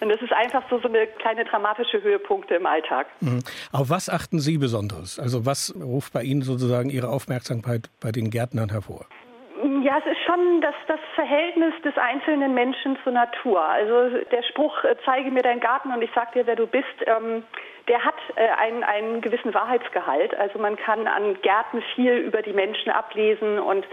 Und 0.01 0.09
das 0.09 0.21
ist 0.21 0.33
einfach 0.33 0.65
so, 0.69 0.81
so 0.81 0.89
eine 0.89 1.07
kleine 1.07 1.45
dramatische 1.45 2.03
Höhepunkte 2.03 2.55
im 2.55 2.67
Alltag. 2.67 3.07
Mhm. 3.21 3.45
Auf 3.71 3.89
was 3.89 4.09
achten 4.09 4.41
Sie 4.41 4.59
besonders? 4.59 5.19
Also 5.19 5.47
was 5.47 5.75
ruft 5.81 6.13
bei 6.13 6.23
Ihnen 6.23 6.43
sozusagen 6.43 6.91
Ihre 6.91 7.09
Aufmerksamkeit 7.09 7.89
bei 8.01 8.11
den 8.11 8.31
Gärtnern 8.31 8.71
hervor? 8.71 9.07
Ja, 9.83 9.99
es 9.99 10.07
ist 10.07 10.23
schon 10.25 10.61
das, 10.61 10.77
das 10.87 11.01
Verhältnis 11.17 11.75
des 11.83 11.99
einzelnen 11.99 12.55
Menschen 12.55 12.97
zur 13.03 13.13
Natur. 13.13 13.61
Also 13.65 14.19
der 14.31 14.45
Spruch, 14.45 14.85
äh, 14.85 14.95
zeige 15.05 15.33
mir 15.33 15.43
deinen 15.43 15.59
Garten 15.59 15.93
und 15.93 16.01
ich 16.03 16.11
sag 16.15 16.33
dir, 16.33 16.47
wer 16.47 16.55
du 16.55 16.69
bist, 16.69 16.87
ähm, 17.07 17.43
der 17.89 18.05
hat 18.05 18.15
äh, 18.37 18.49
einen, 18.61 18.85
einen 18.85 19.21
gewissen 19.21 19.53
Wahrheitsgehalt. 19.53 20.37
Also 20.37 20.61
man 20.61 20.77
kann 20.77 21.09
an 21.09 21.37
Gärten 21.43 21.83
viel 21.97 22.13
über 22.13 22.43
die 22.43 22.53
Menschen 22.53 22.93
ablesen 22.93 23.59
und 23.59 23.85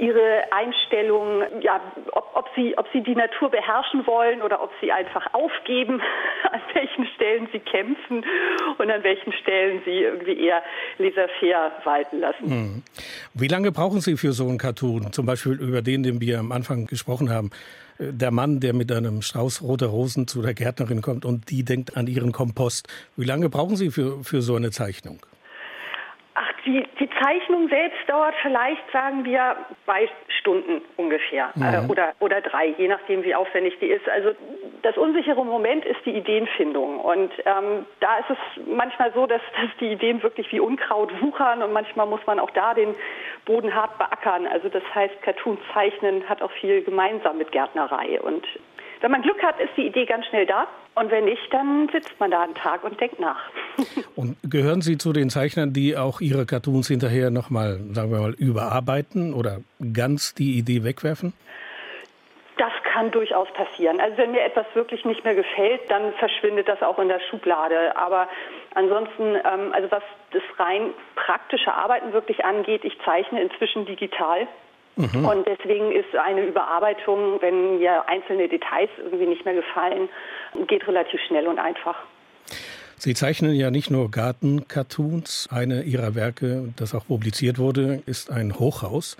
ihre 0.00 0.44
Einstellung, 0.50 1.42
ja, 1.60 1.80
ob, 2.12 2.30
ob, 2.34 2.46
sie, 2.56 2.76
ob 2.78 2.86
sie 2.92 3.02
die 3.02 3.14
Natur 3.14 3.50
beherrschen 3.50 4.06
wollen 4.06 4.40
oder 4.42 4.62
ob 4.62 4.70
sie 4.80 4.90
einfach 4.90 5.32
aufgeben, 5.34 6.00
an 6.50 6.60
welchen 6.74 7.06
Stellen 7.14 7.48
sie 7.52 7.60
kämpfen 7.60 8.24
und 8.78 8.90
an 8.90 9.02
welchen 9.04 9.32
Stellen 9.32 9.82
sie 9.84 10.00
irgendwie 10.00 10.46
eher 10.46 10.62
laissez-faire 10.98 11.72
walten 11.84 12.20
lassen. 12.20 12.50
Hm. 12.50 12.82
Wie 13.34 13.48
lange 13.48 13.72
brauchen 13.72 14.00
Sie 14.00 14.16
für 14.16 14.32
so 14.32 14.48
einen 14.48 14.58
Cartoon? 14.58 15.12
Zum 15.12 15.26
Beispiel 15.26 15.52
über 15.52 15.82
den, 15.82 16.02
den 16.02 16.20
wir 16.20 16.38
am 16.38 16.52
Anfang 16.52 16.86
gesprochen 16.86 17.30
haben. 17.30 17.50
Äh, 17.98 18.12
der 18.12 18.30
Mann, 18.30 18.60
der 18.60 18.72
mit 18.72 18.90
einem 18.90 19.22
Strauß 19.22 19.62
roter 19.62 19.86
Rosen 19.86 20.26
zu 20.26 20.40
der 20.42 20.54
Gärtnerin 20.54 21.02
kommt 21.02 21.24
und 21.24 21.50
die 21.50 21.64
denkt 21.64 21.96
an 21.96 22.06
ihren 22.06 22.32
Kompost. 22.32 22.88
Wie 23.16 23.26
lange 23.26 23.50
brauchen 23.50 23.76
Sie 23.76 23.90
für, 23.90 24.24
für 24.24 24.40
so 24.40 24.56
eine 24.56 24.70
Zeichnung? 24.70 25.20
Die, 26.70 26.86
die 27.00 27.10
Zeichnung 27.20 27.68
selbst 27.68 27.98
dauert 28.06 28.34
vielleicht, 28.42 28.80
sagen 28.92 29.24
wir, 29.24 29.56
zwei 29.84 30.08
Stunden 30.38 30.80
ungefähr 30.96 31.50
mhm. 31.56 31.62
äh, 31.62 31.90
oder, 31.90 32.12
oder 32.20 32.40
drei, 32.40 32.68
je 32.78 32.86
nachdem, 32.86 33.24
wie 33.24 33.34
aufwendig 33.34 33.76
die 33.80 33.86
ist. 33.86 34.08
Also 34.08 34.30
das 34.82 34.96
unsichere 34.96 35.44
Moment 35.44 35.84
ist 35.84 35.98
die 36.06 36.12
Ideenfindung. 36.12 37.00
Und 37.00 37.32
ähm, 37.44 37.86
da 37.98 38.18
ist 38.18 38.30
es 38.30 38.66
manchmal 38.66 39.12
so, 39.14 39.26
dass, 39.26 39.42
dass 39.60 39.76
die 39.80 39.90
Ideen 39.90 40.22
wirklich 40.22 40.52
wie 40.52 40.60
Unkraut 40.60 41.10
wuchern 41.20 41.60
und 41.64 41.72
manchmal 41.72 42.06
muss 42.06 42.24
man 42.26 42.38
auch 42.38 42.50
da 42.50 42.72
den 42.72 42.94
Boden 43.46 43.74
hart 43.74 43.98
beackern. 43.98 44.46
Also 44.46 44.68
das 44.68 44.84
heißt, 44.94 45.22
Cartoon 45.22 45.58
zeichnen 45.74 46.28
hat 46.28 46.40
auch 46.40 46.52
viel 46.52 46.84
gemeinsam 46.84 47.38
mit 47.38 47.50
Gärtnerei. 47.50 48.20
Und 48.20 48.46
wenn 49.00 49.10
man 49.10 49.22
Glück 49.22 49.42
hat, 49.42 49.58
ist 49.58 49.76
die 49.76 49.86
Idee 49.86 50.06
ganz 50.06 50.24
schnell 50.26 50.46
da. 50.46 50.68
Und 50.94 51.10
wenn 51.10 51.24
nicht, 51.24 51.52
dann 51.52 51.88
sitzt 51.92 52.18
man 52.18 52.30
da 52.30 52.42
einen 52.42 52.54
Tag 52.54 52.84
und 52.84 53.00
denkt 53.00 53.20
nach. 53.20 53.40
und 54.16 54.36
gehören 54.42 54.82
Sie 54.82 54.98
zu 54.98 55.12
den 55.12 55.30
Zeichnern, 55.30 55.72
die 55.72 55.96
auch 55.96 56.20
ihre 56.20 56.46
Cartoons 56.46 56.88
hinterher 56.88 57.30
nochmal, 57.30 57.80
sagen 57.92 58.10
wir 58.10 58.20
mal, 58.20 58.34
überarbeiten 58.34 59.32
oder 59.32 59.60
ganz 59.92 60.34
die 60.34 60.58
Idee 60.58 60.84
wegwerfen? 60.84 61.32
Das 62.56 62.72
kann 62.92 63.10
durchaus 63.10 63.48
passieren. 63.54 64.00
Also 64.00 64.18
wenn 64.18 64.32
mir 64.32 64.42
etwas 64.42 64.66
wirklich 64.74 65.04
nicht 65.06 65.24
mehr 65.24 65.34
gefällt, 65.34 65.80
dann 65.88 66.12
verschwindet 66.14 66.68
das 66.68 66.82
auch 66.82 66.98
in 66.98 67.08
der 67.08 67.20
Schublade. 67.30 67.96
Aber 67.96 68.28
ansonsten, 68.74 69.36
ähm, 69.36 69.72
also 69.72 69.90
was 69.90 70.02
das 70.32 70.42
rein 70.58 70.92
praktische 71.14 71.72
Arbeiten 71.72 72.12
wirklich 72.12 72.44
angeht, 72.44 72.84
ich 72.84 72.98
zeichne 73.04 73.40
inzwischen 73.40 73.86
digital. 73.86 74.46
Mhm. 74.96 75.24
Und 75.24 75.46
deswegen 75.46 75.92
ist 75.92 76.14
eine 76.16 76.44
Überarbeitung, 76.44 77.40
wenn 77.40 77.78
mir 77.78 78.08
einzelne 78.08 78.48
Details 78.48 78.90
irgendwie 78.98 79.26
nicht 79.26 79.44
mehr 79.44 79.54
gefallen, 79.54 80.08
geht 80.66 80.86
relativ 80.86 81.20
schnell 81.26 81.46
und 81.46 81.58
einfach. 81.58 81.96
Sie 83.02 83.14
zeichnen 83.14 83.54
ja 83.54 83.70
nicht 83.70 83.90
nur 83.90 84.10
Garten-Cartoons. 84.10 85.48
Eine 85.50 85.84
Ihrer 85.84 86.14
Werke, 86.14 86.74
das 86.76 86.94
auch 86.94 87.06
publiziert 87.06 87.56
wurde, 87.56 88.02
ist 88.04 88.30
ein 88.30 88.58
Hochhaus. 88.58 89.16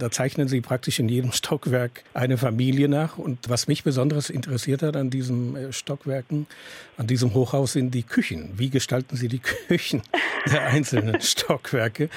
Da 0.00 0.10
zeichnen 0.10 0.48
Sie 0.48 0.60
praktisch 0.60 0.98
in 0.98 1.08
jedem 1.08 1.30
Stockwerk 1.32 2.02
eine 2.14 2.36
Familie 2.36 2.88
nach. 2.88 3.18
Und 3.18 3.48
was 3.48 3.68
mich 3.68 3.84
besonders 3.84 4.28
interessiert 4.28 4.82
hat 4.82 4.96
an 4.96 5.08
diesen 5.08 5.54
äh, 5.54 5.72
Stockwerken, 5.72 6.48
an 6.96 7.06
diesem 7.06 7.32
Hochhaus, 7.32 7.74
sind 7.74 7.94
die 7.94 8.02
Küchen. 8.02 8.54
Wie 8.56 8.70
gestalten 8.70 9.14
Sie 9.14 9.28
die 9.28 9.38
Küchen 9.68 10.02
der 10.50 10.66
einzelnen 10.66 11.20
Stockwerke? 11.20 12.08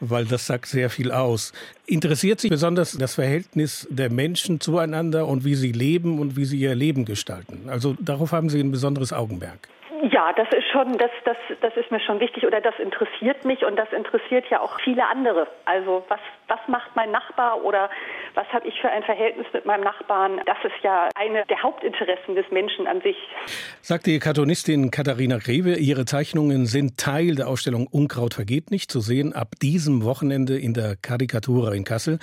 Weil 0.00 0.24
das 0.24 0.46
sagt 0.46 0.64
sehr 0.64 0.88
viel 0.88 1.12
aus. 1.12 1.52
Interessiert 1.84 2.40
Sie 2.40 2.48
besonders 2.48 2.92
das 2.92 3.16
Verhältnis 3.16 3.86
der 3.90 4.08
Menschen 4.08 4.60
zueinander 4.60 5.28
und 5.28 5.44
wie 5.44 5.56
sie 5.56 5.72
leben 5.72 6.18
und 6.18 6.36
wie 6.38 6.46
sie 6.46 6.58
ihr 6.58 6.74
Leben 6.74 7.04
gestalten? 7.04 7.68
Also 7.68 7.94
darauf 8.00 8.32
haben 8.32 8.48
Sie 8.48 8.60
ein 8.60 8.70
besonderes 8.70 9.12
Augenmerk. 9.12 9.68
Ja, 10.14 10.32
das 10.32 10.46
ist 10.56 10.70
schon, 10.70 10.96
das, 10.96 11.10
das, 11.24 11.36
das 11.60 11.76
ist 11.76 11.90
mir 11.90 11.98
schon 11.98 12.20
wichtig 12.20 12.46
oder 12.46 12.60
das 12.60 12.74
interessiert 12.78 13.44
mich 13.44 13.64
und 13.64 13.74
das 13.74 13.88
interessiert 13.90 14.44
ja 14.48 14.60
auch 14.60 14.78
viele 14.84 15.04
andere. 15.08 15.48
Also 15.64 16.04
was, 16.06 16.20
was 16.46 16.60
macht 16.68 16.94
mein 16.94 17.10
Nachbar 17.10 17.64
oder 17.64 17.90
was 18.34 18.46
habe 18.52 18.68
ich 18.68 18.80
für 18.80 18.88
ein 18.88 19.02
Verhältnis 19.02 19.48
mit 19.52 19.66
meinem 19.66 19.82
Nachbarn? 19.82 20.40
Das 20.46 20.58
ist 20.62 20.84
ja 20.84 21.08
eine 21.16 21.44
der 21.46 21.60
Hauptinteressen 21.60 22.36
des 22.36 22.48
Menschen 22.52 22.86
an 22.86 23.00
sich. 23.00 23.16
Sagt 23.82 24.06
die 24.06 24.20
Kartonistin 24.20 24.92
Katharina 24.92 25.38
Greve, 25.38 25.74
ihre 25.78 26.04
Zeichnungen 26.04 26.66
sind 26.66 26.96
Teil 26.96 27.34
der 27.34 27.48
Ausstellung 27.48 27.88
Unkraut 27.88 28.34
vergeht 28.34 28.70
nicht, 28.70 28.92
zu 28.92 29.00
sehen 29.00 29.32
ab 29.32 29.48
diesem 29.60 30.04
Wochenende 30.04 30.56
in 30.56 30.74
der 30.74 30.94
Karikatura 30.94 31.72
in 31.72 31.82
Kassel. 31.82 32.20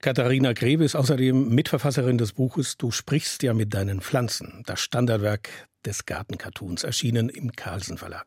Katharina 0.00 0.52
Grebe 0.52 0.84
ist 0.84 0.94
außerdem 0.94 1.48
Mitverfasserin 1.48 2.18
des 2.18 2.32
Buches 2.32 2.76
Du 2.76 2.90
sprichst 2.90 3.42
ja 3.42 3.54
mit 3.54 3.74
deinen 3.74 4.00
Pflanzen, 4.00 4.62
das 4.66 4.80
Standardwerk 4.80 5.48
des 5.84 6.04
Gartencartoons, 6.04 6.84
erschienen 6.84 7.28
im 7.28 7.52
Carlsen 7.52 7.96
Verlag. 7.96 8.26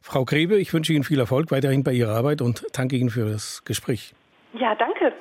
Frau 0.00 0.24
Grebe, 0.24 0.58
ich 0.58 0.72
wünsche 0.72 0.92
Ihnen 0.92 1.04
viel 1.04 1.18
Erfolg 1.18 1.50
weiterhin 1.50 1.84
bei 1.84 1.92
Ihrer 1.92 2.14
Arbeit 2.14 2.40
und 2.40 2.64
danke 2.72 2.96
Ihnen 2.96 3.10
für 3.10 3.30
das 3.30 3.62
Gespräch. 3.64 4.14
Ja, 4.54 4.74
danke. 4.74 5.12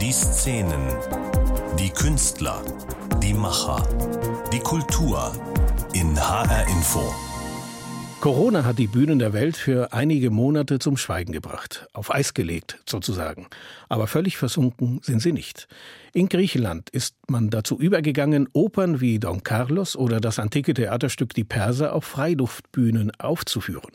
Die 0.00 0.12
Szenen, 0.12 0.88
die 1.78 1.90
Künstler, 1.90 2.62
die 3.22 3.34
Macher, 3.34 3.82
die 4.52 4.60
Kultur 4.60 5.32
in 5.94 6.18
HR 6.18 6.66
Info. 6.68 7.33
Corona 8.24 8.64
hat 8.64 8.78
die 8.78 8.86
Bühnen 8.86 9.18
der 9.18 9.34
Welt 9.34 9.54
für 9.54 9.92
einige 9.92 10.30
Monate 10.30 10.78
zum 10.78 10.96
Schweigen 10.96 11.32
gebracht, 11.32 11.86
auf 11.92 12.10
Eis 12.10 12.32
gelegt 12.32 12.80
sozusagen. 12.88 13.48
Aber 13.90 14.06
völlig 14.06 14.38
versunken 14.38 15.00
sind 15.02 15.20
sie 15.20 15.32
nicht. 15.32 15.68
In 16.14 16.30
Griechenland 16.30 16.88
ist 16.88 17.16
man 17.28 17.50
dazu 17.50 17.78
übergegangen, 17.78 18.48
Opern 18.54 19.02
wie 19.02 19.18
Don 19.18 19.42
Carlos 19.42 19.94
oder 19.94 20.22
das 20.22 20.38
antike 20.38 20.72
Theaterstück 20.72 21.34
Die 21.34 21.44
Perser 21.44 21.92
auf 21.92 22.06
Freiluftbühnen 22.06 23.12
aufzuführen. 23.18 23.92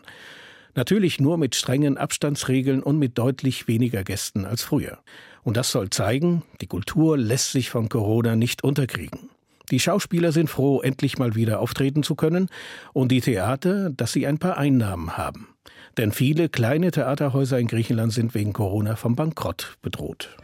Natürlich 0.75 1.19
nur 1.19 1.39
mit 1.39 1.55
strengen 1.55 1.97
Abstandsregeln 1.97 2.83
und 2.83 2.99
mit 2.99 3.17
deutlich 3.17 3.67
weniger 3.67 4.03
Gästen 4.03 4.45
als 4.45 4.61
früher. 4.61 4.99
Und 5.41 5.57
das 5.57 5.71
soll 5.71 5.89
zeigen, 5.89 6.43
die 6.61 6.67
Kultur 6.67 7.17
lässt 7.17 7.51
sich 7.51 7.71
von 7.71 7.89
Corona 7.89 8.35
nicht 8.35 8.63
unterkriegen. 8.63 9.31
Die 9.71 9.79
Schauspieler 9.79 10.31
sind 10.31 10.49
froh, 10.49 10.81
endlich 10.81 11.17
mal 11.17 11.35
wieder 11.35 11.59
auftreten 11.59 12.03
zu 12.03 12.15
können, 12.15 12.49
und 12.93 13.11
die 13.11 13.21
Theater, 13.21 13.89
dass 13.89 14.11
sie 14.11 14.25
ein 14.25 14.39
paar 14.39 14.57
Einnahmen 14.57 15.17
haben. 15.17 15.49
Denn 15.97 16.11
viele 16.11 16.49
kleine 16.49 16.91
Theaterhäuser 16.91 17.59
in 17.59 17.67
Griechenland 17.67 18.13
sind 18.13 18.33
wegen 18.33 18.53
Corona 18.53 18.95
vom 18.95 19.15
Bankrott 19.15 19.77
bedroht. 19.81 20.35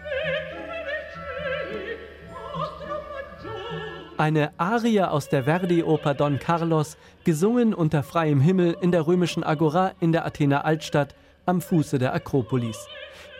Eine 4.17 4.57
Arie 4.57 5.01
aus 5.01 5.27
der 5.27 5.43
Verdi-Oper 5.43 6.13
Don 6.13 6.39
Carlos, 6.39 6.95
gesungen 7.25 7.73
unter 7.73 8.01
freiem 8.01 8.39
Himmel 8.39 8.77
in 8.79 8.91
der 8.91 9.07
römischen 9.07 9.43
Agora 9.43 9.91
in 9.99 10.13
der 10.13 10.25
Athener 10.25 10.63
Altstadt 10.63 11.15
am 11.45 11.61
Fuße 11.61 11.99
der 11.99 12.13
Akropolis. 12.13 12.87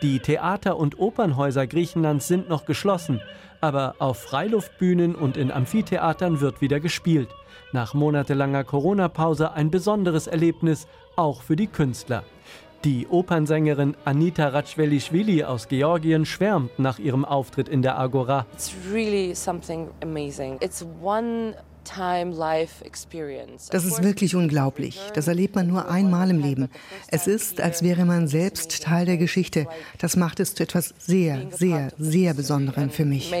Die 0.02 0.18
Theater- 0.20 0.76
und 0.76 0.98
Opernhäuser 0.98 1.66
Griechenlands 1.66 2.28
sind 2.28 2.48
noch 2.48 2.66
geschlossen, 2.66 3.22
aber 3.60 3.94
auf 3.98 4.18
Freiluftbühnen 4.18 5.14
und 5.14 5.36
in 5.36 5.50
Amphitheatern 5.50 6.40
wird 6.40 6.60
wieder 6.60 6.80
gespielt. 6.80 7.28
Nach 7.72 7.94
monatelanger 7.94 8.64
Corona-Pause 8.64 9.52
ein 9.52 9.70
besonderes 9.70 10.26
Erlebnis, 10.26 10.86
auch 11.16 11.42
für 11.42 11.56
die 11.56 11.66
Künstler. 11.66 12.24
Die 12.84 13.08
Opernsängerin 13.08 13.96
Anita 14.04 14.48
Ratschwelischwili 14.48 15.42
aus 15.42 15.66
Georgien 15.66 16.24
schwärmt 16.24 16.78
nach 16.78 16.98
ihrem 16.98 17.24
Auftritt 17.24 17.68
in 17.68 17.82
der 17.82 17.98
Agora. 17.98 18.46
It's 18.52 18.72
really 18.92 19.34
something 19.34 19.88
amazing. 20.02 20.58
It's 20.60 20.86
one 21.02 21.54
das 23.70 23.84
ist 23.84 24.02
wirklich 24.02 24.34
unglaublich. 24.34 25.00
Das 25.14 25.28
erlebt 25.28 25.54
man 25.54 25.66
nur 25.66 25.88
einmal 25.88 26.30
im 26.30 26.40
Leben. 26.40 26.68
Es 27.08 27.26
ist, 27.26 27.60
als 27.60 27.82
wäre 27.82 28.04
man 28.04 28.28
selbst 28.28 28.82
Teil 28.82 29.06
der 29.06 29.16
Geschichte. 29.16 29.66
Das 29.98 30.16
macht 30.16 30.40
es 30.40 30.54
zu 30.54 30.62
etwas 30.62 30.94
sehr, 30.98 31.50
sehr, 31.50 31.92
sehr 31.98 32.34
Besonderem 32.34 32.90
für 32.90 33.04
mich. 33.04 33.32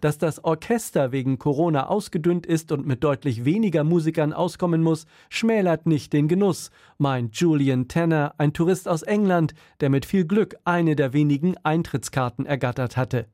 Dass 0.00 0.18
das 0.18 0.44
Orchester 0.44 1.12
wegen 1.12 1.38
Corona 1.38 1.86
ausgedünnt 1.86 2.46
ist 2.46 2.72
und 2.72 2.86
mit 2.86 3.04
deutlich 3.04 3.44
weniger 3.44 3.84
Musikern 3.84 4.32
auskommen 4.32 4.82
muss, 4.82 5.06
schmälert 5.28 5.86
nicht 5.86 6.12
den 6.12 6.28
Genuss, 6.28 6.70
meint 6.98 7.36
Julian 7.36 7.88
Tanner, 7.88 8.34
ein 8.38 8.52
Tourist 8.52 8.88
aus 8.88 9.02
England, 9.02 9.54
der 9.80 9.90
mit 9.90 10.06
viel 10.06 10.24
Glück 10.24 10.56
eine 10.64 10.96
der 10.96 11.12
wenigen 11.12 11.56
Eintrittskarten 11.62 12.46
ergattert 12.46 12.96
hatte. 12.96 13.26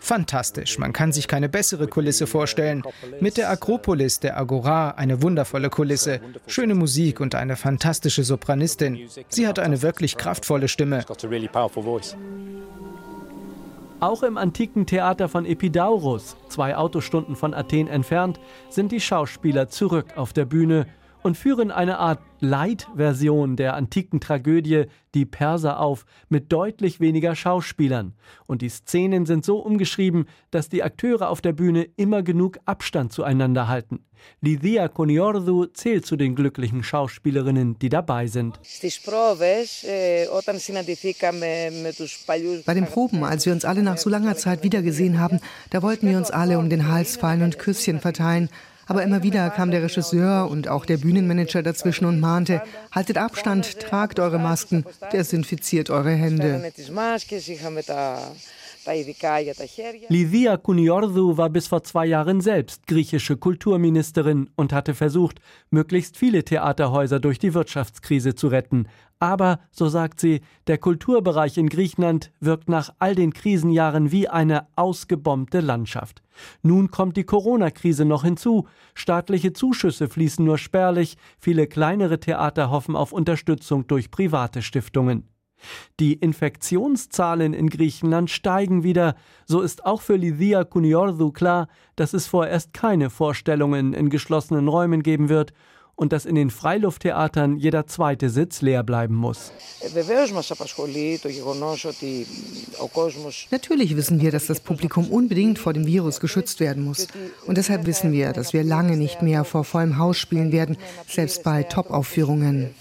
Fantastisch. 0.00 0.78
Man 0.78 0.92
kann 0.92 1.09
kann 1.10 1.14
sich 1.14 1.26
keine 1.26 1.48
bessere 1.48 1.88
Kulisse 1.88 2.28
vorstellen. 2.28 2.84
Mit 3.18 3.36
der 3.36 3.50
Akropolis, 3.50 4.20
der 4.20 4.38
Agora, 4.38 4.90
eine 4.90 5.22
wundervolle 5.22 5.68
Kulisse, 5.68 6.20
schöne 6.46 6.76
Musik 6.76 7.18
und 7.18 7.34
eine 7.34 7.56
fantastische 7.56 8.22
Sopranistin. 8.22 9.08
Sie 9.28 9.48
hat 9.48 9.58
eine 9.58 9.82
wirklich 9.82 10.16
kraftvolle 10.16 10.68
Stimme. 10.68 11.04
Auch 13.98 14.22
im 14.22 14.38
antiken 14.38 14.86
Theater 14.86 15.28
von 15.28 15.46
Epidaurus, 15.46 16.36
zwei 16.48 16.76
Autostunden 16.76 17.34
von 17.34 17.54
Athen 17.54 17.88
entfernt, 17.88 18.38
sind 18.68 18.92
die 18.92 19.00
Schauspieler 19.00 19.68
zurück 19.68 20.16
auf 20.16 20.32
der 20.32 20.44
Bühne 20.44 20.86
und 21.22 21.36
führen 21.36 21.70
eine 21.70 21.98
Art 21.98 22.20
Light-Version 22.40 23.56
der 23.56 23.74
antiken 23.74 24.20
Tragödie 24.20 24.86
Die 25.14 25.26
Perser 25.26 25.80
auf 25.80 26.06
mit 26.28 26.52
deutlich 26.52 27.00
weniger 27.00 27.34
Schauspielern. 27.34 28.14
Und 28.46 28.62
die 28.62 28.68
Szenen 28.68 29.26
sind 29.26 29.44
so 29.44 29.58
umgeschrieben, 29.58 30.26
dass 30.50 30.68
die 30.68 30.82
Akteure 30.82 31.28
auf 31.28 31.40
der 31.40 31.52
Bühne 31.52 31.88
immer 31.96 32.22
genug 32.22 32.58
Abstand 32.64 33.12
zueinander 33.12 33.68
halten. 33.68 34.04
Lydia 34.40 34.88
Koniordu 34.88 35.66
zählt 35.66 36.06
zu 36.06 36.16
den 36.16 36.34
glücklichen 36.34 36.82
Schauspielerinnen, 36.82 37.78
die 37.78 37.88
dabei 37.88 38.26
sind. 38.26 38.60
Bei 42.66 42.74
den 42.74 42.86
Proben, 42.86 43.24
als 43.24 43.46
wir 43.46 43.52
uns 43.52 43.64
alle 43.64 43.82
nach 43.82 43.98
so 43.98 44.10
langer 44.10 44.36
Zeit 44.36 44.62
wiedergesehen 44.62 45.18
haben, 45.18 45.40
da 45.70 45.82
wollten 45.82 46.08
wir 46.08 46.18
uns 46.18 46.30
alle 46.30 46.58
um 46.58 46.70
den 46.70 46.88
Hals 46.88 47.16
fallen 47.16 47.42
und 47.42 47.58
Küsschen 47.58 48.00
verteilen. 48.00 48.48
Aber 48.90 49.04
immer 49.04 49.22
wieder 49.22 49.48
kam 49.50 49.70
der 49.70 49.84
Regisseur 49.84 50.50
und 50.50 50.66
auch 50.66 50.84
der 50.84 50.96
Bühnenmanager 50.96 51.62
dazwischen 51.62 52.06
und 52.06 52.18
mahnte, 52.18 52.60
haltet 52.90 53.18
Abstand, 53.18 53.78
tragt 53.78 54.18
eure 54.18 54.40
Masken, 54.40 54.84
desinfiziert 55.12 55.90
eure 55.90 56.10
Hände. 56.10 56.60
Livia 60.08 60.56
Kuniordu 60.56 61.36
war 61.36 61.50
bis 61.50 61.66
vor 61.66 61.82
zwei 61.82 62.06
Jahren 62.06 62.40
selbst 62.40 62.86
griechische 62.86 63.36
Kulturministerin 63.36 64.50
und 64.56 64.72
hatte 64.72 64.94
versucht, 64.94 65.40
möglichst 65.70 66.16
viele 66.16 66.44
Theaterhäuser 66.44 67.20
durch 67.20 67.38
die 67.38 67.54
Wirtschaftskrise 67.54 68.34
zu 68.34 68.48
retten. 68.48 68.86
Aber, 69.18 69.60
so 69.70 69.88
sagt 69.88 70.18
sie, 70.18 70.40
der 70.66 70.78
Kulturbereich 70.78 71.58
in 71.58 71.68
Griechenland 71.68 72.32
wirkt 72.40 72.70
nach 72.70 72.94
all 72.98 73.14
den 73.14 73.34
Krisenjahren 73.34 74.10
wie 74.12 74.28
eine 74.28 74.66
ausgebombte 74.76 75.60
Landschaft. 75.60 76.22
Nun 76.62 76.90
kommt 76.90 77.18
die 77.18 77.24
Corona-Krise 77.24 78.06
noch 78.06 78.24
hinzu. 78.24 78.66
Staatliche 78.94 79.52
Zuschüsse 79.52 80.08
fließen 80.08 80.42
nur 80.42 80.56
spärlich. 80.56 81.18
Viele 81.38 81.66
kleinere 81.66 82.18
Theater 82.18 82.70
hoffen 82.70 82.96
auf 82.96 83.12
Unterstützung 83.12 83.86
durch 83.86 84.10
private 84.10 84.62
Stiftungen. 84.62 85.29
Die 85.98 86.14
Infektionszahlen 86.14 87.52
in 87.52 87.68
Griechenland 87.68 88.30
steigen 88.30 88.82
wieder. 88.82 89.14
So 89.46 89.60
ist 89.60 89.84
auch 89.84 90.00
für 90.00 90.16
Lydia 90.16 90.64
Kuniordu 90.64 91.32
klar, 91.32 91.68
dass 91.96 92.14
es 92.14 92.26
vorerst 92.26 92.72
keine 92.72 93.10
Vorstellungen 93.10 93.92
in 93.92 94.10
geschlossenen 94.10 94.68
Räumen 94.68 95.02
geben 95.02 95.28
wird 95.28 95.52
und 96.00 96.14
dass 96.14 96.24
in 96.24 96.34
den 96.34 96.48
Freilufttheatern 96.48 97.58
jeder 97.58 97.86
zweite 97.86 98.30
Sitz 98.30 98.62
leer 98.62 98.82
bleiben 98.82 99.14
muss. 99.14 99.52
Natürlich 103.50 103.96
wissen 103.96 104.20
wir, 104.22 104.30
dass 104.30 104.46
das 104.46 104.60
Publikum 104.60 105.10
unbedingt 105.10 105.58
vor 105.58 105.74
dem 105.74 105.86
Virus 105.86 106.20
geschützt 106.20 106.58
werden 106.58 106.84
muss. 106.84 107.06
Und 107.46 107.58
deshalb 107.58 107.84
wissen 107.84 108.12
wir, 108.12 108.32
dass 108.32 108.54
wir 108.54 108.64
lange 108.64 108.96
nicht 108.96 109.20
mehr 109.20 109.44
vor 109.44 109.62
vollem 109.62 109.98
Haus 109.98 110.16
spielen 110.16 110.52
werden, 110.52 110.78
selbst 111.06 111.42
bei 111.42 111.64
Top-Aufführungen. 111.64 112.74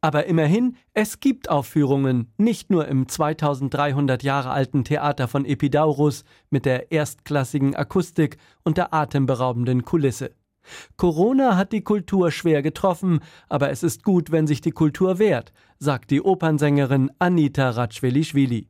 Aber 0.00 0.26
immerhin, 0.26 0.76
es 0.94 1.20
gibt 1.20 1.48
Aufführungen, 1.48 2.32
nicht 2.38 2.70
nur 2.70 2.88
im 2.88 3.08
2300 3.08 4.24
Jahre 4.24 4.50
alten 4.50 4.82
Theater 4.82 5.28
von 5.28 5.44
Epidaurus 5.44 6.24
mit 6.50 6.66
der 6.66 6.90
erstklassigen 6.90 7.76
Akustik 7.76 8.36
und 8.64 8.78
der 8.78 8.92
atemberaubenden 8.92 9.84
Kulisse. 9.84 10.32
Corona 10.96 11.56
hat 11.56 11.72
die 11.72 11.82
Kultur 11.82 12.30
schwer 12.30 12.62
getroffen, 12.62 13.20
aber 13.48 13.70
es 13.70 13.82
ist 13.82 14.04
gut, 14.04 14.30
wenn 14.30 14.46
sich 14.46 14.60
die 14.60 14.70
Kultur 14.70 15.18
wehrt, 15.18 15.52
sagt 15.78 16.10
die 16.10 16.20
Opernsängerin 16.20 17.10
Anita 17.18 17.70
Ratschwelischwili. 17.70 18.66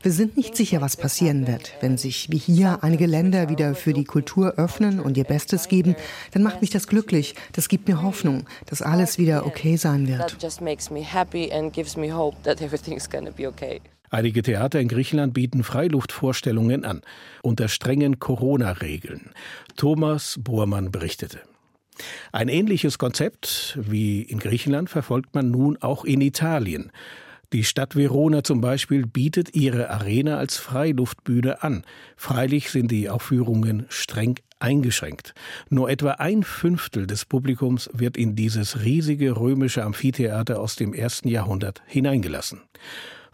Wir 0.00 0.12
sind 0.12 0.36
nicht 0.36 0.56
sicher, 0.56 0.80
was 0.80 0.96
passieren 0.96 1.48
wird. 1.48 1.72
Wenn 1.80 1.98
sich 1.98 2.30
wie 2.30 2.38
hier 2.38 2.78
einige 2.82 3.06
Länder 3.06 3.48
wieder 3.48 3.74
für 3.74 3.92
die 3.92 4.04
Kultur 4.04 4.52
öffnen 4.52 5.00
und 5.00 5.16
ihr 5.16 5.24
Bestes 5.24 5.66
geben, 5.66 5.96
dann 6.32 6.44
macht 6.44 6.60
mich 6.60 6.70
das 6.70 6.86
glücklich. 6.86 7.34
Das 7.52 7.68
gibt 7.68 7.88
mir 7.88 8.02
Hoffnung, 8.02 8.44
dass 8.66 8.82
alles 8.82 9.18
wieder 9.18 9.46
okay 9.46 9.76
sein 9.76 10.06
wird. 10.06 10.36
Einige 14.10 14.42
Theater 14.42 14.80
in 14.80 14.88
Griechenland 14.88 15.34
bieten 15.34 15.64
Freiluftvorstellungen 15.64 16.84
an, 16.84 17.02
unter 17.42 17.68
strengen 17.68 18.18
Corona-Regeln. 18.18 19.30
Thomas 19.76 20.38
Bohrmann 20.42 20.90
berichtete. 20.90 21.40
Ein 22.32 22.48
ähnliches 22.48 22.98
Konzept 22.98 23.78
wie 23.80 24.22
in 24.22 24.38
Griechenland 24.38 24.88
verfolgt 24.88 25.34
man 25.34 25.50
nun 25.50 25.76
auch 25.78 26.04
in 26.04 26.20
Italien. 26.20 26.92
Die 27.52 27.64
Stadt 27.64 27.96
Verona 27.96 28.44
zum 28.44 28.60
Beispiel 28.60 29.06
bietet 29.06 29.54
ihre 29.54 29.88
Arena 29.88 30.36
als 30.36 30.58
Freiluftbühne 30.58 31.62
an. 31.62 31.82
Freilich 32.14 32.70
sind 32.70 32.90
die 32.90 33.08
Aufführungen 33.08 33.86
streng 33.88 34.38
eingeschränkt. 34.60 35.34
Nur 35.70 35.88
etwa 35.88 36.12
ein 36.12 36.42
Fünftel 36.42 37.06
des 37.06 37.24
Publikums 37.24 37.88
wird 37.94 38.16
in 38.16 38.36
dieses 38.36 38.84
riesige 38.84 39.36
römische 39.36 39.82
Amphitheater 39.82 40.60
aus 40.60 40.76
dem 40.76 40.92
ersten 40.92 41.28
Jahrhundert 41.28 41.82
hineingelassen. 41.86 42.60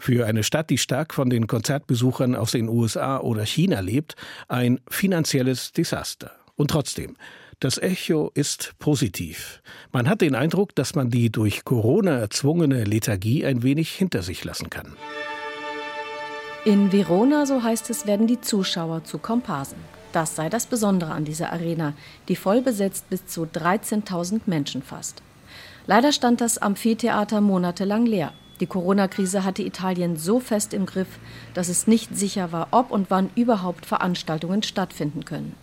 Für 0.05 0.27
eine 0.27 0.43
Stadt, 0.43 0.69
die 0.69 0.77
stark 0.77 1.15
von 1.15 1.31
den 1.31 1.47
Konzertbesuchern 1.47 2.37
aus 2.37 2.51
den 2.51 2.69
USA 2.69 3.21
oder 3.21 3.47
China 3.47 3.81
lebt, 3.81 4.17
ein 4.49 4.79
finanzielles 4.87 5.73
Desaster. 5.73 6.31
Und 6.57 6.71
trotzdem, 6.71 7.17
das 7.59 7.79
Echo 7.79 8.31
ist 8.35 8.75
positiv. 8.79 9.63
Man 9.93 10.07
hat 10.07 10.21
den 10.21 10.35
Eindruck, 10.35 10.75
dass 10.75 10.95
man 10.95 11.09
die 11.09 11.33
durch 11.33 11.65
Corona 11.65 12.19
erzwungene 12.19 12.85
Lethargie 12.85 13.47
ein 13.47 13.63
wenig 13.63 13.93
hinter 13.93 14.23
sich 14.23 14.45
lassen 14.45 14.69
kann. 14.69 14.95
In 16.67 16.93
Verona, 16.93 17.47
so 17.47 17.63
heißt 17.63 17.89
es, 17.89 18.07
werden 18.07 18.27
die 18.27 18.43
Zuschauer 18.43 19.05
zu 19.05 19.17
Komparsen. 19.17 19.79
Das 20.13 20.37
sei 20.37 20.51
das 20.51 20.67
Besondere 20.67 21.13
an 21.13 21.25
dieser 21.25 21.51
Arena, 21.51 21.95
die 22.29 22.37
voll 22.37 22.61
besetzt 22.61 23.09
bis 23.09 23.25
zu 23.25 23.45
13.000 23.45 24.43
Menschen 24.45 24.83
fasst. 24.83 25.23
Leider 25.87 26.13
stand 26.13 26.43
das 26.43 26.59
Amphitheater 26.59 27.41
monatelang 27.41 28.05
leer. 28.05 28.35
Die 28.61 28.67
Corona-Krise 28.67 29.45
hatte 29.45 29.63
Italien 29.63 30.17
so 30.17 30.39
fest 30.39 30.75
im 30.75 30.87
Griff, 30.87 31.19
dass 31.55 31.69
es 31.69 31.87
nicht 31.87 32.17
sicher 32.17 32.53
war, 32.53 32.69
ob 32.71 32.91
und 32.91 33.11
wann 33.11 33.31
überhaupt 33.35 33.85
Veranstaltungen 33.85 34.63
stattfinden 34.63 35.25
können. 35.25 35.55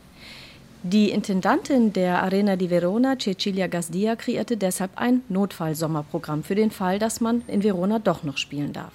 Die 0.83 1.11
Intendantin 1.11 1.93
der 1.93 2.23
Arena 2.23 2.55
di 2.55 2.71
Verona, 2.71 3.15
Cecilia 3.17 3.67
Gasdia, 3.67 4.15
kreierte 4.15 4.57
deshalb 4.57 4.91
ein 4.95 5.21
Notfallsommerprogramm 5.29 6.43
für 6.43 6.55
den 6.55 6.71
Fall, 6.71 6.97
dass 6.97 7.21
man 7.21 7.43
in 7.47 7.63
Verona 7.63 7.99
doch 7.99 8.23
noch 8.23 8.37
spielen 8.37 8.73
darf. 8.73 8.93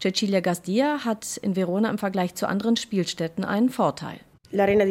Cecilia 0.00 0.40
Gasdia 0.40 1.04
hat 1.04 1.36
in 1.36 1.56
Verona 1.56 1.90
im 1.90 1.98
Vergleich 1.98 2.34
zu 2.34 2.48
anderen 2.48 2.76
Spielstätten 2.76 3.44
einen 3.44 3.68
Vorteil. 3.68 4.18
Die 4.50 4.60
Arena 4.60 4.86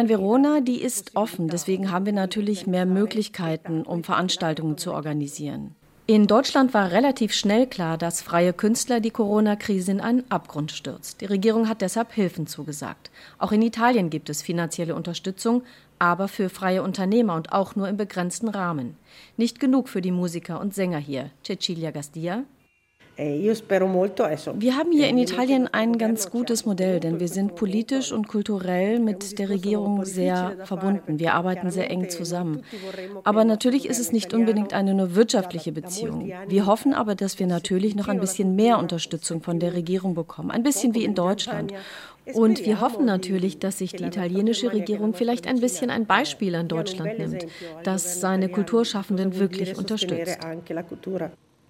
in 0.00 0.08
Verona, 0.08 0.60
die 0.60 0.82
ist 0.82 1.16
offen, 1.16 1.48
deswegen 1.48 1.90
haben 1.90 2.04
wir 2.04 2.12
natürlich 2.12 2.66
mehr 2.66 2.84
Möglichkeiten, 2.84 3.82
um 3.82 4.04
Veranstaltungen 4.04 4.76
zu 4.76 4.92
organisieren. 4.92 5.74
In 6.08 6.28
Deutschland 6.28 6.72
war 6.72 6.92
relativ 6.92 7.32
schnell 7.32 7.66
klar, 7.66 7.98
dass 7.98 8.22
freie 8.22 8.52
Künstler 8.52 9.00
die 9.00 9.10
Corona-Krise 9.10 9.90
in 9.90 10.00
einen 10.00 10.22
Abgrund 10.30 10.70
stürzt. 10.70 11.20
Die 11.20 11.24
Regierung 11.24 11.68
hat 11.68 11.82
deshalb 11.82 12.12
Hilfen 12.12 12.46
zugesagt. 12.46 13.10
Auch 13.38 13.50
in 13.50 13.60
Italien 13.60 14.08
gibt 14.08 14.30
es 14.30 14.40
finanzielle 14.40 14.94
Unterstützung, 14.94 15.64
aber 15.98 16.28
für 16.28 16.48
freie 16.48 16.84
Unternehmer 16.84 17.34
und 17.34 17.50
auch 17.50 17.74
nur 17.74 17.88
im 17.88 17.96
begrenzten 17.96 18.48
Rahmen. 18.48 18.96
Nicht 19.36 19.58
genug 19.58 19.88
für 19.88 20.00
die 20.00 20.12
Musiker 20.12 20.60
und 20.60 20.76
Sänger 20.76 20.98
hier. 20.98 21.30
Cecilia 21.44 21.90
Gastia. 21.90 22.44
Eh, 23.18 23.54
wir 24.54 24.76
haben 24.76 24.92
hier 24.92 25.08
in 25.08 25.16
Italien 25.16 25.68
ein 25.72 25.96
ganz 25.96 26.30
gutes 26.30 26.66
Modell, 26.66 27.00
denn 27.00 27.18
wir 27.18 27.28
sind 27.28 27.54
politisch 27.54 28.12
und 28.12 28.28
kulturell 28.28 28.98
mit 28.98 29.38
der 29.38 29.48
Regierung 29.48 30.04
sehr 30.04 30.56
verbunden. 30.64 31.18
Wir 31.18 31.32
arbeiten 31.32 31.70
sehr 31.70 31.90
eng 31.90 32.10
zusammen. 32.10 32.62
Aber 33.24 33.44
natürlich 33.44 33.88
ist 33.88 34.00
es 34.00 34.12
nicht 34.12 34.34
unbedingt 34.34 34.74
eine 34.74 34.92
nur 34.92 35.14
wirtschaftliche 35.14 35.72
Beziehung. 35.72 36.30
Wir 36.46 36.66
hoffen 36.66 36.92
aber, 36.92 37.14
dass 37.14 37.38
wir 37.38 37.46
natürlich 37.46 37.94
noch 37.94 38.08
ein 38.08 38.20
bisschen 38.20 38.54
mehr 38.54 38.78
Unterstützung 38.78 39.42
von 39.42 39.60
der 39.60 39.72
Regierung 39.72 40.14
bekommen, 40.14 40.50
ein 40.50 40.62
bisschen 40.62 40.94
wie 40.94 41.04
in 41.04 41.14
Deutschland. 41.14 41.72
Und 42.34 42.66
wir 42.66 42.80
hoffen 42.80 43.06
natürlich, 43.06 43.60
dass 43.60 43.78
sich 43.78 43.92
die 43.92 44.04
italienische 44.04 44.72
Regierung 44.72 45.14
vielleicht 45.14 45.46
ein 45.46 45.60
bisschen 45.60 45.90
ein 45.90 46.04
Beispiel 46.04 46.54
an 46.54 46.68
Deutschland 46.68 47.18
nimmt, 47.18 47.46
das 47.82 48.20
seine 48.20 48.50
Kulturschaffenden 48.50 49.38
wirklich 49.38 49.78
unterstützt. 49.78 50.38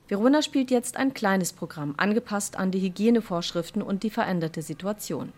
Verona 0.08 0.42
spielt 0.42 0.70
jetzt 0.70 0.96
ein 0.96 1.14
kleines 1.14 1.52
Programm, 1.52 1.94
angepasst 1.96 2.56
an 2.56 2.70
die 2.70 2.80
Hygienevorschriften 2.80 3.82
und 3.82 4.02
die 4.02 4.10
veränderte 4.10 4.62
Situation. 4.62 5.32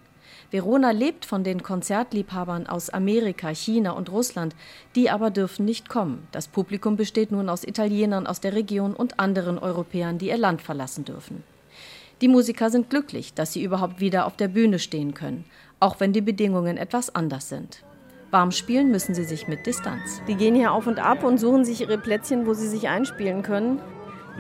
Verona 0.50 0.92
lebt 0.92 1.24
von 1.24 1.44
den 1.44 1.62
Konzertliebhabern 1.62 2.66
aus 2.66 2.90
Amerika, 2.90 3.48
China 3.50 3.92
und 3.92 4.10
Russland. 4.10 4.54
Die 4.94 5.10
aber 5.10 5.30
dürfen 5.30 5.64
nicht 5.66 5.88
kommen. 5.88 6.26
Das 6.32 6.48
Publikum 6.48 6.96
besteht 6.96 7.32
nun 7.32 7.48
aus 7.48 7.64
Italienern 7.64 8.26
aus 8.26 8.40
der 8.40 8.54
Region 8.54 8.94
und 8.94 9.20
anderen 9.20 9.58
Europäern, 9.58 10.18
die 10.18 10.28
ihr 10.28 10.38
Land 10.38 10.62
verlassen 10.62 11.04
dürfen. 11.04 11.44
Die 12.20 12.28
Musiker 12.28 12.70
sind 12.70 12.90
glücklich, 12.90 13.34
dass 13.34 13.52
sie 13.52 13.62
überhaupt 13.62 14.00
wieder 14.00 14.26
auf 14.26 14.36
der 14.36 14.48
Bühne 14.48 14.78
stehen 14.78 15.14
können, 15.14 15.44
auch 15.80 16.00
wenn 16.00 16.12
die 16.12 16.20
Bedingungen 16.20 16.76
etwas 16.76 17.14
anders 17.14 17.48
sind. 17.48 17.84
Warm 18.30 18.50
spielen 18.50 18.90
müssen 18.90 19.14
sie 19.14 19.24
sich 19.24 19.48
mit 19.48 19.66
Distanz. 19.66 20.20
Die 20.28 20.34
gehen 20.34 20.54
hier 20.54 20.72
auf 20.72 20.86
und 20.86 20.98
ab 20.98 21.24
und 21.24 21.38
suchen 21.38 21.64
sich 21.64 21.80
ihre 21.82 21.96
Plätzchen, 21.96 22.46
wo 22.46 22.54
sie 22.54 22.68
sich 22.68 22.88
einspielen 22.88 23.42
können. 23.42 23.80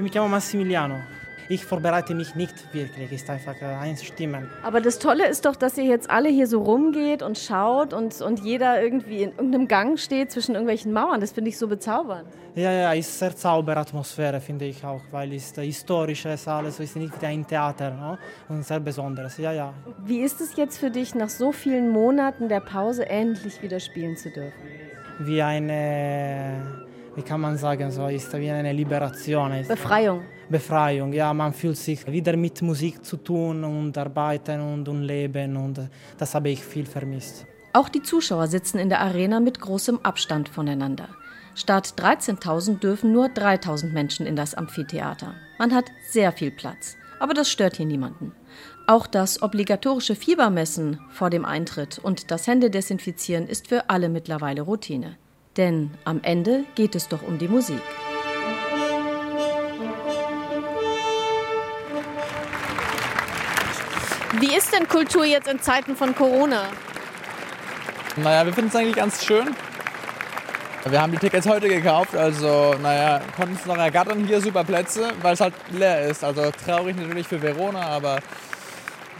Ich 0.04 0.12
chiamo 0.12 0.28
Massimiliano. 0.28 1.00
Ich 1.48 1.64
vorbereite 1.64 2.14
mich 2.14 2.36
nicht 2.36 2.72
wirklich, 2.72 3.10
ist 3.10 3.28
einfach 3.28 3.60
äh, 3.60 3.64
einstimmen. 3.64 4.48
Aber 4.62 4.80
das 4.80 5.00
Tolle 5.00 5.26
ist 5.26 5.44
doch, 5.44 5.56
dass 5.56 5.76
ihr 5.76 5.84
jetzt 5.84 6.08
alle 6.08 6.28
hier 6.28 6.46
so 6.46 6.62
rumgeht 6.62 7.20
und 7.20 7.36
schaut 7.36 7.92
und, 7.92 8.20
und 8.20 8.38
jeder 8.40 8.80
irgendwie 8.80 9.24
in 9.24 9.30
irgendeinem 9.30 9.66
Gang 9.66 9.98
steht 9.98 10.30
zwischen 10.30 10.52
irgendwelchen 10.52 10.92
Mauern. 10.92 11.20
Das 11.20 11.32
finde 11.32 11.48
ich 11.50 11.58
so 11.58 11.66
bezaubernd. 11.66 12.28
Ja, 12.54 12.70
ja, 12.70 12.92
ist 12.92 13.18
sehr 13.18 13.34
Zauberatmosphäre, 13.34 14.40
finde 14.40 14.66
ich 14.66 14.84
auch, 14.84 15.00
weil 15.10 15.32
es 15.32 15.46
ist 15.46 15.56
historisch, 15.56 16.26
ist 16.26 16.46
alles, 16.46 16.78
ist 16.78 16.94
nicht 16.94 17.20
wie 17.20 17.26
ein 17.26 17.44
Theater 17.44 17.90
no? 17.90 18.18
und 18.48 18.64
sehr 18.64 18.78
besonderes. 18.78 19.36
Ja, 19.38 19.52
ja. 19.52 19.74
Wie 20.04 20.20
ist 20.20 20.40
es 20.40 20.54
jetzt 20.54 20.78
für 20.78 20.90
dich, 20.90 21.16
nach 21.16 21.30
so 21.30 21.50
vielen 21.50 21.88
Monaten 21.88 22.48
der 22.48 22.60
Pause 22.60 23.08
endlich 23.08 23.62
wieder 23.62 23.80
spielen 23.80 24.16
zu 24.16 24.30
dürfen? 24.30 24.62
Wie 25.18 25.42
eine 25.42 26.86
wie 27.18 27.22
kann 27.22 27.40
man 27.40 27.58
sagen, 27.58 27.90
so 27.90 28.06
ist 28.06 28.32
wie 28.34 28.48
eine 28.48 28.72
Liberation. 28.72 29.50
Befreiung. 29.66 30.22
Befreiung, 30.48 31.12
ja, 31.12 31.34
man 31.34 31.52
fühlt 31.52 31.76
sich 31.76 32.06
wieder 32.06 32.36
mit 32.36 32.62
Musik 32.62 33.04
zu 33.04 33.16
tun 33.16 33.64
und 33.64 33.98
arbeiten 33.98 34.60
und, 34.60 34.88
und 34.88 35.02
leben 35.02 35.56
und 35.56 35.80
das 36.16 36.34
habe 36.34 36.50
ich 36.50 36.62
viel 36.62 36.86
vermisst. 36.86 37.44
Auch 37.72 37.88
die 37.88 38.02
Zuschauer 38.02 38.46
sitzen 38.46 38.78
in 38.78 38.88
der 38.88 39.00
Arena 39.00 39.40
mit 39.40 39.60
großem 39.60 39.98
Abstand 40.04 40.48
voneinander. 40.48 41.08
Statt 41.56 41.94
13.000 41.96 42.78
dürfen 42.78 43.12
nur 43.12 43.26
3.000 43.26 43.92
Menschen 43.92 44.24
in 44.24 44.36
das 44.36 44.54
Amphitheater. 44.54 45.34
Man 45.58 45.74
hat 45.74 45.86
sehr 46.08 46.30
viel 46.30 46.52
Platz, 46.52 46.96
aber 47.18 47.34
das 47.34 47.50
stört 47.50 47.76
hier 47.78 47.86
niemanden. 47.86 48.32
Auch 48.86 49.08
das 49.08 49.42
obligatorische 49.42 50.14
Fiebermessen 50.14 51.00
vor 51.10 51.30
dem 51.30 51.44
Eintritt 51.44 51.98
und 51.98 52.30
das 52.30 52.46
Händedesinfizieren 52.46 53.48
ist 53.48 53.66
für 53.66 53.90
alle 53.90 54.08
mittlerweile 54.08 54.62
Routine. 54.62 55.16
Denn 55.58 55.90
am 56.04 56.20
Ende 56.22 56.64
geht 56.76 56.94
es 56.94 57.08
doch 57.08 57.20
um 57.22 57.36
die 57.36 57.48
Musik. 57.48 57.80
Wie 64.38 64.56
ist 64.56 64.72
denn 64.72 64.86
Kultur 64.86 65.24
jetzt 65.24 65.48
in 65.48 65.58
Zeiten 65.58 65.96
von 65.96 66.14
Corona? 66.14 66.62
Naja, 68.16 68.46
wir 68.46 68.52
finden 68.52 68.68
es 68.68 68.76
eigentlich 68.76 68.94
ganz 68.94 69.24
schön. 69.24 69.48
Wir 70.88 71.02
haben 71.02 71.10
die 71.10 71.18
Tickets 71.18 71.46
heute 71.46 71.68
gekauft, 71.68 72.14
also 72.14 72.74
naja, 72.80 73.20
konnten 73.36 73.56
es 73.56 73.66
noch 73.66 73.76
ergattern 73.76 74.24
hier, 74.24 74.40
super 74.40 74.62
Plätze, 74.62 75.08
weil 75.22 75.34
es 75.34 75.40
halt 75.40 75.54
leer 75.72 76.02
ist. 76.02 76.22
Also 76.22 76.52
traurig 76.64 76.96
natürlich 76.96 77.26
für 77.26 77.42
Verona, 77.42 77.80
aber 77.80 78.20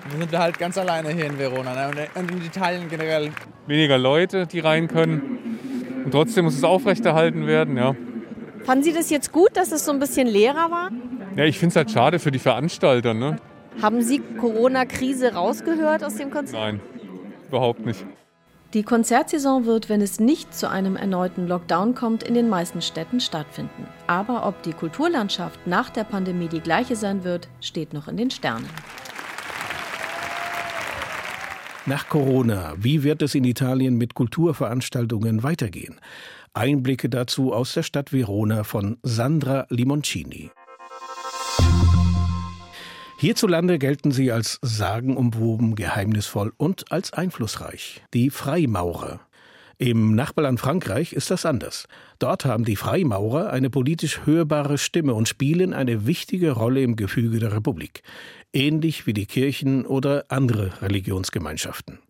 wir 0.09 0.18
sind 0.18 0.38
halt 0.38 0.57
ganz 0.57 0.79
alleine 0.79 1.11
hier 1.11 1.27
in 1.27 1.37
Verona 1.37 1.74
ne? 1.74 2.09
und 2.14 2.31
in 2.31 2.44
Italien 2.44 2.88
generell. 2.88 3.33
Weniger 3.66 3.98
Leute, 3.98 4.46
die 4.46 4.61
rein 4.61 4.87
können. 4.87 5.47
Und 6.09 6.12
trotzdem 6.12 6.47
muss 6.47 6.57
es 6.57 6.64
aufrechterhalten 6.64 7.47
werden, 7.47 7.77
ja. 7.77 7.94
Fanden 8.64 8.83
Sie 8.83 8.94
das 8.94 9.11
jetzt 9.11 9.31
gut, 9.31 9.51
dass 9.53 9.73
es 9.73 9.85
so 9.85 9.92
ein 9.92 9.99
bisschen 9.99 10.27
leerer 10.27 10.71
war? 10.71 10.90
Ja, 11.37 11.44
ich 11.44 11.59
finde 11.59 11.73
es 11.73 11.77
halt 11.77 11.90
schade 11.90 12.18
für 12.18 12.31
die 12.31 12.38
Veranstalter. 12.38 13.12
Ne? 13.12 13.37
Haben 13.83 14.01
Sie 14.01 14.21
Corona-Krise 14.40 15.35
rausgehört 15.35 16.03
aus 16.03 16.14
dem 16.14 16.31
Konzert? 16.31 16.62
Nein, 16.62 16.81
überhaupt 17.49 17.85
nicht. 17.85 18.07
Die 18.73 18.85
Konzertsaison 18.85 19.66
wird, 19.66 19.90
wenn 19.90 20.01
es 20.01 20.18
nicht 20.18 20.55
zu 20.55 20.71
einem 20.71 20.97
erneuten 20.97 21.47
Lockdown 21.47 21.94
kommt, 21.94 22.23
in 22.23 22.33
den 22.33 22.49
meisten 22.49 22.81
Städten 22.81 23.21
stattfinden. 23.21 23.87
Aber 24.07 24.47
ob 24.47 24.62
die 24.62 24.73
Kulturlandschaft 24.73 25.66
nach 25.66 25.90
der 25.90 26.05
Pandemie 26.05 26.49
die 26.49 26.61
gleiche 26.61 26.97
sein 26.97 27.23
wird, 27.23 27.49
steht 27.61 27.92
noch 27.92 28.09
in 28.09 28.16
den 28.16 28.31
Sternen. 28.31 28.64
Nach 31.88 32.07
Corona, 32.07 32.74
wie 32.77 33.03
wird 33.03 33.22
es 33.22 33.35
in 33.35 33.44
Italien 33.44 33.96
mit 33.96 34.12
Kulturveranstaltungen 34.12 35.42
weitergehen? 35.42 35.98
Einblicke 36.53 37.09
dazu 37.09 37.55
aus 37.55 37.72
der 37.72 37.83
Stadt 37.83 38.12
Verona 38.12 38.62
von 38.62 38.98
Sandra 39.03 39.66
Limoncini. 39.70 40.51
Hierzulande 43.18 43.79
gelten 43.79 44.12
sie 44.12 44.31
als 44.31 44.59
sagenumwoben, 44.61 45.77
geheimnisvoll 45.77 46.53
und 46.59 46.92
als 46.92 47.14
einflussreich. 47.14 48.03
Die 48.12 48.29
Freimaurer. 48.29 49.20
Im 49.79 50.14
Nachbarland 50.14 50.61
Frankreich 50.61 51.14
ist 51.14 51.31
das 51.31 51.46
anders. 51.46 51.87
Dort 52.18 52.44
haben 52.44 52.64
die 52.64 52.77
Freimaurer 52.77 53.51
eine 53.51 53.70
politisch 53.70 54.27
hörbare 54.27 54.77
Stimme 54.77 55.14
und 55.14 55.29
spielen 55.29 55.72
eine 55.72 56.05
wichtige 56.05 56.51
Rolle 56.51 56.83
im 56.83 56.96
Gefüge 56.96 57.38
der 57.38 57.55
Republik 57.55 58.03
ähnlich 58.52 59.06
wie 59.06 59.12
die 59.12 59.26
Kirchen 59.26 59.87
oder 59.87 60.24
andere 60.28 60.82
Religionsgemeinschaften. 60.82 62.00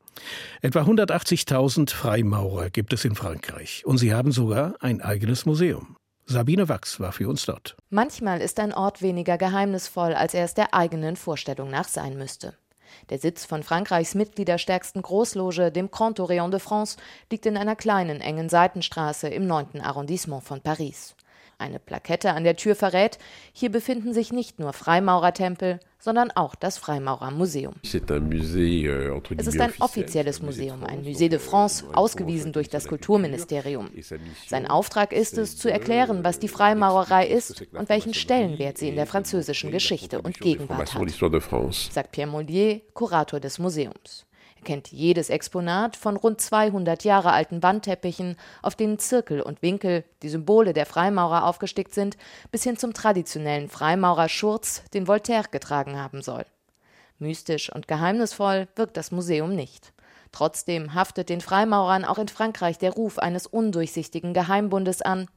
Etwa 0.63 0.83
180.000 0.83 1.91
Freimaurer 1.91 2.71
gibt 2.71 2.93
es 2.93 3.05
in 3.05 3.15
Frankreich 3.15 3.85
und 3.87 3.99
sie 3.99 4.13
haben 4.13 4.33
sogar 4.33 4.75
ein 4.81 5.01
eigenes 5.01 5.47
Museum. 5.47 5.97
Sabine 6.27 6.69
Wachs 6.69 7.01
war 7.01 7.13
für 7.13 7.29
uns 7.29 7.47
dort. 7.47 7.77
Manchmal 7.89 8.43
ist 8.43 8.61
ein 8.61 8.75
Ort 8.75 9.01
weniger 9.01 9.39
geheimnisvoll, 9.39 10.13
als 10.13 10.35
er 10.35 10.45
es 10.45 10.55
der 10.55 10.75
eigenen 10.75 11.17
Vorstellung 11.17 11.71
nach 11.71 11.89
sein 11.89 12.19
müsste. 12.19 12.55
Der 13.11 13.19
Sitz 13.19 13.45
von 13.45 13.63
Frankreichs 13.63 14.15
mitgliederstärksten 14.15 15.03
Großloge, 15.03 15.71
dem 15.73 15.91
Grand 15.91 16.21
Orient 16.21 16.53
de 16.53 16.61
France, 16.61 16.99
liegt 17.31 17.47
in 17.47 17.57
einer 17.57 17.77
kleinen, 17.77 18.21
engen 18.21 18.49
Seitenstraße 18.49 19.29
im 19.29 19.47
9. 19.47 19.81
Arrondissement 19.81 20.45
von 20.45 20.61
Paris. 20.61 21.15
Eine 21.61 21.81
Plakette 21.81 22.35
an 22.35 22.45
der 22.45 22.55
Tür 22.55 22.77
verrät, 22.77 23.19
hier 23.53 23.73
befinden 23.73 24.15
sich 24.15 24.33
nicht 24.33 24.61
nur 24.61 24.73
Freimaurertempel, 24.73 25.81
sondern 25.99 26.31
auch 26.31 26.55
das 26.55 26.79
Freimaurermuseum. 26.79 27.75
Euh, 27.85 29.21
es 29.37 29.47
ist 29.49 29.61
ein 29.61 29.73
offizielles 29.81 30.41
Museum, 30.41 30.85
ein 30.85 31.03
Musée 31.03 31.29
de 31.29 31.41
France, 31.41 31.85
ausgewiesen 31.93 32.53
durch 32.53 32.69
das 32.69 32.87
Kulturministerium. 32.87 33.91
Sein 34.47 34.69
Auftrag 34.69 35.13
ist 35.13 35.37
es, 35.37 35.59
zu 35.59 35.69
erklären, 35.69 36.23
was 36.23 36.39
die 36.39 36.47
Freimaurerei 36.47 37.27
ist 37.27 37.65
und 37.73 37.89
welchen 37.89 38.15
Stellenwert 38.15 38.79
sie 38.79 38.91
in 38.91 38.95
der 38.95 39.07
französischen 39.07 39.73
Geschichte 39.73 40.23
und 40.23 40.39
Gegenwart 40.39 40.95
hat, 40.95 41.11
sagt 41.91 42.13
Pierre 42.13 42.31
Mollier, 42.31 42.83
Kurator 42.95 43.41
des 43.41 43.59
Museums. 43.59 44.28
Kennt 44.69 44.93
jedes 44.93 45.31
Exponat 45.31 45.97
von 45.97 46.19
rund 46.19 46.43
200 46.43 47.03
Jahre 47.03 47.33
alten 47.33 47.63
Wandteppichen, 47.63 48.37
auf 48.61 48.75
denen 48.77 48.99
Zirkel 48.99 49.41
und 49.41 49.63
Winkel, 49.63 50.05
die 50.21 50.29
Symbole 50.29 50.75
der 50.75 50.85
Freimaurer 50.85 51.45
aufgestickt 51.45 51.95
sind, 51.95 52.19
bis 52.53 52.65
hin 52.65 52.77
zum 52.77 52.93
traditionellen 52.93 53.71
Freimaurerschurz, 53.71 54.83
den 54.93 55.09
Voltaire 55.09 55.49
getragen 55.51 55.97
haben 55.97 56.21
soll. 56.21 56.45
Mystisch 57.19 57.73
und 57.75 57.89
geheimnisvoll 57.89 58.69
wirkt 58.77 58.99
das 58.99 59.11
Museum 59.11 59.55
nicht. 59.55 59.95
Trotzdem 60.33 60.93
haftet 60.93 61.31
den 61.31 61.41
Freimaurern 61.41 62.05
auch 62.05 62.19
in 62.19 62.29
Frankreich 62.29 62.77
der 62.77 62.93
Ruf 62.93 63.19
eines 63.19 63.47
undurchsichtigen 63.47 64.35
Geheimbundes 64.35 65.01
an. 65.01 65.29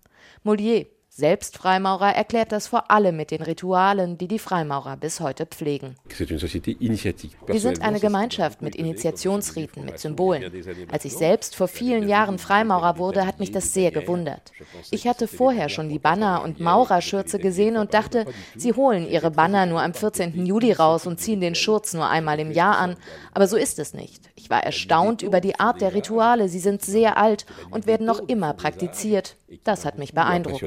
Molière, 0.43 0.87
selbst 1.13 1.57
Freimaurer 1.57 2.15
erklärt 2.15 2.53
das 2.53 2.67
vor 2.67 2.89
allem 2.89 3.17
mit 3.17 3.31
den 3.31 3.41
Ritualen, 3.41 4.17
die 4.17 4.29
die 4.29 4.39
Freimaurer 4.39 4.95
bis 4.95 5.19
heute 5.19 5.45
pflegen. 5.45 5.97
Wir 6.07 7.59
sind 7.59 7.81
eine 7.81 7.99
Gemeinschaft 7.99 8.61
mit 8.61 8.77
Initiationsriten, 8.77 9.83
mit 9.83 9.99
Symbolen. 9.99 10.49
Als 10.89 11.03
ich 11.03 11.17
selbst 11.17 11.57
vor 11.57 11.67
vielen 11.67 12.07
Jahren 12.07 12.39
Freimaurer 12.39 12.97
wurde, 12.97 13.25
hat 13.25 13.41
mich 13.41 13.51
das 13.51 13.73
sehr 13.73 13.91
gewundert. 13.91 14.53
Ich 14.89 15.05
hatte 15.05 15.27
vorher 15.27 15.67
schon 15.67 15.89
die 15.89 15.99
Banner 15.99 16.43
und 16.43 16.61
Maurerschürze 16.61 17.39
gesehen 17.39 17.75
und 17.75 17.93
dachte, 17.93 18.25
sie 18.55 18.71
holen 18.71 19.05
ihre 19.05 19.31
Banner 19.31 19.65
nur 19.65 19.81
am 19.81 19.93
14. 19.93 20.45
Juli 20.45 20.71
raus 20.71 21.05
und 21.07 21.19
ziehen 21.19 21.41
den 21.41 21.55
Schurz 21.55 21.93
nur 21.93 22.07
einmal 22.07 22.39
im 22.39 22.51
Jahr 22.51 22.77
an. 22.77 22.95
Aber 23.33 23.47
so 23.47 23.57
ist 23.57 23.79
es 23.79 23.93
nicht. 23.93 24.29
Ich 24.35 24.49
war 24.49 24.63
erstaunt 24.63 25.23
über 25.23 25.41
die 25.41 25.59
Art 25.59 25.81
der 25.81 25.93
Rituale. 25.93 26.47
Sie 26.47 26.59
sind 26.59 26.81
sehr 26.81 27.17
alt 27.17 27.45
und 27.69 27.85
werden 27.85 28.07
noch 28.07 28.19
immer 28.29 28.53
praktiziert. 28.53 29.35
Das 29.63 29.85
hat 29.85 29.97
mich 29.97 30.13
beeindruckt. 30.13 30.63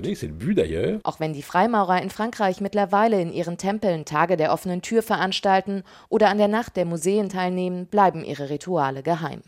Auch 1.05 1.21
wenn 1.21 1.33
die 1.33 1.43
Freimaurer 1.43 2.03
in 2.03 2.11
Frankreich 2.11 2.61
mittlerweile 2.61 3.21
in 3.21 3.33
ihren 3.33 3.57
Tempeln 3.57 4.05
Tage 4.05 4.37
der 4.37 4.53
offenen 4.53 4.83
Tür 4.83 5.03
veranstalten 5.03 5.85
oder 6.09 6.29
an 6.29 6.39
der 6.39 6.49
Nacht 6.49 6.77
der 6.77 6.85
Museen 6.85 7.29
teilnehmen, 7.29 7.87
bleiben 7.87 8.25
ihre 8.25 8.51
Rituale 8.51 9.03
geheim. 9.03 9.43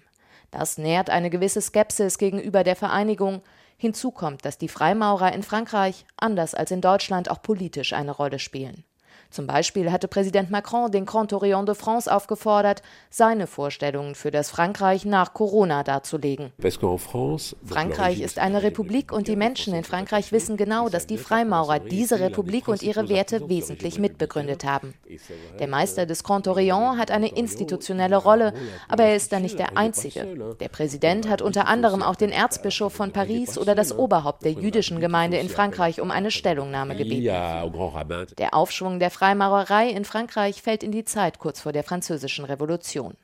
Das 0.50 0.78
nährt 0.78 1.10
eine 1.10 1.28
gewisse 1.28 1.60
Skepsis 1.60 2.16
gegenüber 2.16 2.64
der 2.64 2.76
Vereinigung. 2.76 3.42
Hinzu 3.76 4.10
kommt, 4.10 4.46
dass 4.46 4.56
die 4.56 4.68
Freimaurer 4.68 5.34
in 5.34 5.42
Frankreich, 5.42 6.06
anders 6.16 6.54
als 6.54 6.70
in 6.70 6.80
Deutschland, 6.80 7.30
auch 7.30 7.42
politisch 7.42 7.92
eine 7.92 8.12
Rolle 8.12 8.38
spielen. 8.38 8.84
Zum 9.30 9.46
Beispiel 9.46 9.92
hatte 9.92 10.08
Präsident 10.08 10.50
Macron 10.50 10.90
den 10.90 11.06
Grand 11.06 11.32
Orient 11.32 11.68
de 11.68 11.74
France 11.74 12.12
aufgefordert, 12.12 12.82
seine 13.10 13.46
Vorstellungen 13.46 14.14
für 14.14 14.30
das 14.30 14.50
Frankreich 14.50 15.04
nach 15.04 15.34
Corona 15.34 15.82
darzulegen. 15.82 16.52
Frankreich 17.64 18.20
ist 18.20 18.38
eine 18.38 18.62
Republik 18.62 19.12
und 19.12 19.28
die 19.28 19.36
Menschen 19.36 19.74
in 19.74 19.84
Frankreich 19.84 20.32
wissen 20.32 20.56
genau, 20.56 20.88
dass 20.88 21.06
die 21.06 21.18
Freimaurer 21.18 21.78
diese 21.78 22.20
Republik 22.20 22.68
und 22.68 22.82
ihre 22.82 23.08
Werte 23.08 23.48
wesentlich 23.48 23.98
mitbegründet 23.98 24.64
haben. 24.64 24.94
Der 25.58 25.68
Meister 25.68 26.06
des 26.06 26.24
Grand 26.24 26.48
Orient 26.48 26.98
hat 26.98 27.10
eine 27.10 27.28
institutionelle 27.28 28.16
Rolle, 28.16 28.52
aber 28.88 29.04
er 29.04 29.16
ist 29.16 29.32
da 29.32 29.40
nicht 29.40 29.58
der 29.58 29.76
Einzige. 29.76 30.54
Der 30.60 30.68
Präsident 30.68 31.28
hat 31.28 31.42
unter 31.42 31.66
anderem 31.66 32.02
auch 32.02 32.16
den 32.16 32.30
Erzbischof 32.30 32.92
von 32.92 33.12
Paris 33.12 33.58
oder 33.58 33.74
das 33.74 33.96
Oberhaupt 33.96 34.44
der 34.44 34.52
jüdischen 34.52 35.00
Gemeinde 35.00 35.38
in 35.38 35.48
Frankreich 35.48 36.00
um 36.00 36.10
eine 36.10 36.30
Stellungnahme 36.30 36.96
gebeten. 36.96 37.24
Der 38.38 38.54
Aufschwung 38.54 38.98
der 38.98 39.10
Freimaurerei 39.16 39.88
in 39.88 40.04
Frankreich 40.04 40.60
fällt 40.60 40.82
in 40.82 40.92
die 40.92 41.06
Zeit 41.06 41.38
kurz 41.38 41.62
vor 41.62 41.72
der 41.72 41.84
Französischen 41.84 42.44
Revolution. 42.44 43.16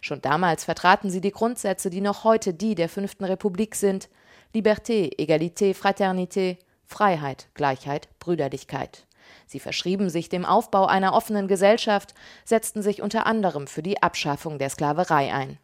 Schon 0.00 0.22
damals 0.22 0.62
vertraten 0.62 1.10
sie 1.10 1.20
die 1.20 1.32
Grundsätze, 1.32 1.90
die 1.90 2.00
noch 2.00 2.22
heute 2.22 2.54
die 2.54 2.76
der 2.76 2.88
Fünften 2.88 3.24
Republik 3.24 3.74
sind: 3.74 4.08
Liberté, 4.54 5.10
Egalité, 5.18 5.74
Fraternité, 5.74 6.58
Freiheit, 6.86 7.48
Gleichheit, 7.54 8.08
Brüderlichkeit. 8.20 9.06
Sie 9.48 9.58
verschrieben 9.58 10.08
sich 10.08 10.28
dem 10.28 10.44
Aufbau 10.44 10.86
einer 10.86 11.14
offenen 11.14 11.48
Gesellschaft, 11.48 12.14
setzten 12.44 12.80
sich 12.80 13.02
unter 13.02 13.26
anderem 13.26 13.66
für 13.66 13.82
die 13.82 14.00
Abschaffung 14.04 14.56
der 14.60 14.70
Sklaverei 14.70 15.34
ein. 15.34 15.58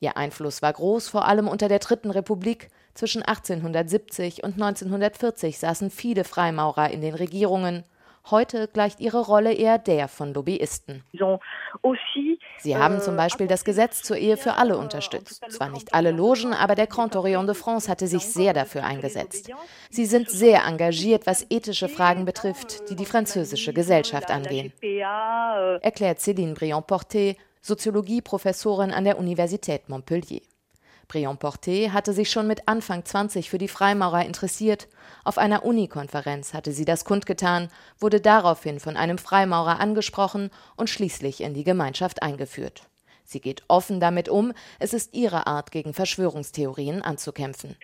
Ihr 0.00 0.16
Einfluss 0.16 0.62
war 0.62 0.72
groß, 0.72 1.08
vor 1.08 1.26
allem 1.26 1.48
unter 1.48 1.68
der 1.68 1.80
Dritten 1.80 2.10
Republik. 2.10 2.70
Zwischen 2.94 3.22
1870 3.22 4.42
und 4.42 4.54
1940 4.54 5.58
saßen 5.58 5.90
viele 5.90 6.24
Freimaurer 6.24 6.88
in 6.88 7.02
den 7.02 7.14
Regierungen. 7.14 7.84
Heute 8.30 8.68
gleicht 8.68 9.00
ihre 9.00 9.20
Rolle 9.20 9.52
eher 9.52 9.78
der 9.78 10.08
von 10.08 10.34
Lobbyisten. 10.34 11.02
Sie 12.58 12.76
haben 12.76 13.00
zum 13.00 13.16
Beispiel 13.16 13.46
das 13.46 13.64
Gesetz 13.64 14.02
zur 14.02 14.16
Ehe 14.16 14.36
für 14.36 14.54
alle 14.54 14.76
unterstützt. 14.76 15.42
Zwar 15.50 15.70
nicht 15.70 15.94
alle 15.94 16.10
Logen, 16.10 16.52
aber 16.52 16.74
der 16.74 16.86
Grand 16.86 17.14
Orient 17.16 17.48
de 17.48 17.54
France 17.54 17.90
hatte 17.90 18.06
sich 18.06 18.26
sehr 18.26 18.52
dafür 18.52 18.84
eingesetzt. 18.84 19.50
Sie 19.90 20.06
sind 20.06 20.30
sehr 20.30 20.64
engagiert, 20.64 21.26
was 21.26 21.46
ethische 21.50 21.88
Fragen 21.88 22.24
betrifft, 22.24 22.90
die 22.90 22.96
die 22.96 23.06
französische 23.06 23.72
Gesellschaft 23.72 24.30
angehen, 24.30 24.72
erklärt 24.80 26.18
Céline 26.18 26.54
Briand-Porté, 26.54 27.36
Soziologieprofessorin 27.60 28.92
an 28.92 29.04
der 29.04 29.18
Universität 29.18 29.88
Montpellier. 29.88 30.40
Briand-Porté 31.08 31.90
hatte 31.90 32.12
sich 32.12 32.30
schon 32.30 32.46
mit 32.46 32.68
Anfang 32.68 33.04
20 33.04 33.50
für 33.50 33.58
die 33.58 33.68
Freimaurer 33.68 34.24
interessiert. 34.24 34.88
Auf 35.24 35.38
einer 35.38 35.64
Unikonferenz 35.64 36.54
hatte 36.54 36.72
sie 36.72 36.84
das 36.84 37.04
kundgetan, 37.04 37.68
wurde 37.98 38.20
daraufhin 38.20 38.78
von 38.78 38.96
einem 38.96 39.18
Freimaurer 39.18 39.80
angesprochen 39.80 40.50
und 40.76 40.90
schließlich 40.90 41.42
in 41.42 41.54
die 41.54 41.64
Gemeinschaft 41.64 42.22
eingeführt. 42.22 42.82
Sie 43.30 43.42
geht 43.42 43.62
offen 43.68 44.00
damit 44.00 44.30
um, 44.30 44.54
es 44.78 44.94
ist 44.94 45.14
ihre 45.14 45.46
Art, 45.46 45.70
gegen 45.70 45.92
Verschwörungstheorien 45.92 47.02
anzukämpfen. 47.02 47.76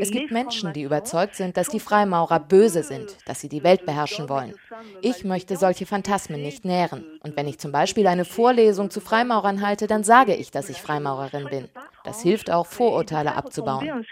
Es 0.00 0.10
gibt 0.10 0.30
Menschen, 0.30 0.72
die 0.72 0.82
überzeugt 0.82 1.34
sind, 1.34 1.58
dass 1.58 1.68
die 1.68 1.78
Freimaurer 1.78 2.40
böse 2.40 2.82
sind, 2.82 3.18
dass 3.26 3.42
sie 3.42 3.50
die 3.50 3.62
Welt 3.62 3.84
beherrschen 3.84 4.30
wollen. 4.30 4.54
Ich 5.02 5.24
möchte 5.24 5.56
solche 5.56 5.84
Phantasmen 5.84 6.40
nicht 6.40 6.64
nähren. 6.64 7.04
Und 7.22 7.36
wenn 7.36 7.46
ich 7.46 7.58
zum 7.58 7.70
Beispiel 7.70 8.06
eine 8.06 8.24
Vorlesung 8.24 8.88
zu 8.88 9.02
Freimaurern 9.02 9.60
halte, 9.60 9.86
dann 9.86 10.04
sage 10.04 10.34
ich, 10.34 10.50
dass 10.50 10.70
ich 10.70 10.80
Freimaurerin 10.80 11.50
bin. 11.50 11.68
Das 12.04 12.22
hilft 12.22 12.50
auch, 12.50 12.64
Vorurteile 12.64 13.34
abzubauen. 13.34 14.06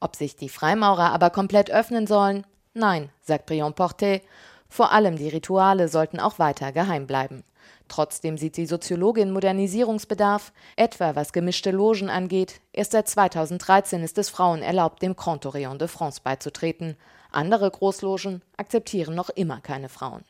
Ob 0.00 0.16
sich 0.16 0.34
die 0.34 0.48
Freimaurer 0.48 1.12
aber 1.12 1.30
komplett 1.30 1.70
öffnen 1.70 2.08
sollen? 2.08 2.44
Nein, 2.74 3.10
sagt 3.20 3.46
Briand 3.46 3.78
Porté. 3.78 4.22
Vor 4.68 4.90
allem 4.90 5.16
die 5.16 5.28
Rituale 5.28 5.86
sollten 5.86 6.18
auch 6.18 6.40
weiter 6.40 6.72
geheim 6.72 7.06
bleiben. 7.06 7.44
Trotzdem 7.88 8.36
sieht 8.36 8.56
die 8.56 8.66
Soziologin 8.66 9.30
Modernisierungsbedarf, 9.30 10.52
etwa 10.76 11.14
was 11.14 11.32
gemischte 11.32 11.70
Logen 11.70 12.10
angeht. 12.10 12.60
Erst 12.72 12.92
seit 12.92 13.08
2013 13.08 14.02
ist 14.02 14.18
es 14.18 14.28
Frauen 14.28 14.62
erlaubt, 14.62 15.02
dem 15.02 15.16
Grand 15.16 15.46
Orient 15.46 15.80
de 15.80 15.88
France 15.88 16.20
beizutreten. 16.22 16.96
Andere 17.30 17.70
Großlogen 17.70 18.42
akzeptieren 18.56 19.14
noch 19.14 19.30
immer 19.30 19.60
keine 19.60 19.88
Frauen. 19.88 20.24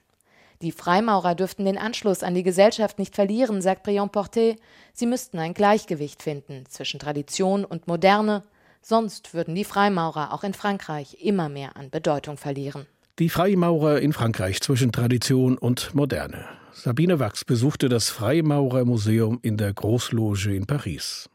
Die 0.63 0.73
Freimaurer 0.73 1.35
dürften 1.35 1.67
den 1.67 1.77
Anschluss 1.77 2.23
an 2.23 2.35
die 2.35 2.43
Gesellschaft 2.43 2.99
nicht 2.99 3.15
verlieren, 3.15 3.61
sagt 3.61 3.83
Briand 3.83 4.15
Porté. 4.15 4.57
Sie 4.95 5.07
müssten 5.07 5.39
ein 5.39 5.53
Gleichgewicht 5.53 6.23
finden 6.23 6.65
zwischen 6.69 6.99
Tradition 6.99 7.65
und 7.65 7.87
Moderne, 7.87 8.43
sonst 8.81 9.35
würden 9.35 9.55
die 9.55 9.65
Freimaurer 9.65 10.33
auch 10.33 10.45
in 10.45 10.55
Frankreich 10.55 11.19
immer 11.21 11.49
mehr 11.49 11.77
an 11.77 11.91
Bedeutung 11.91 12.39
verlieren. 12.39 12.87
Die 13.19 13.29
Freimaurer 13.29 14.01
in 14.01 14.13
Frankreich 14.13 14.61
zwischen 14.61 14.93
Tradition 14.93 15.59
und 15.59 15.95
Moderne. 15.95 16.47
Sabine 16.79 17.19
Wachs 17.19 17.43
besuchte 17.43 17.89
das 17.89 18.11
Freimaurermuseum 18.11 19.39
in 19.41 19.57
der 19.57 19.73
Großloge 19.73 20.55
in 20.55 20.67
Paris. 20.67 21.31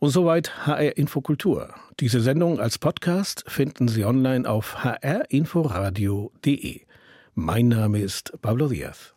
Und 0.00 0.10
soweit 0.10 0.66
HR 0.66 0.96
Infokultur. 0.96 1.72
Diese 2.00 2.20
Sendung 2.20 2.58
als 2.58 2.76
Podcast 2.76 3.44
finden 3.46 3.86
Sie 3.86 4.04
online 4.04 4.50
auf 4.50 4.82
hrinforadio.de. 4.82 6.80
Mein 7.34 7.68
Name 7.68 8.00
ist 8.00 8.32
Pablo 8.42 8.66
Diaz. 8.66 9.14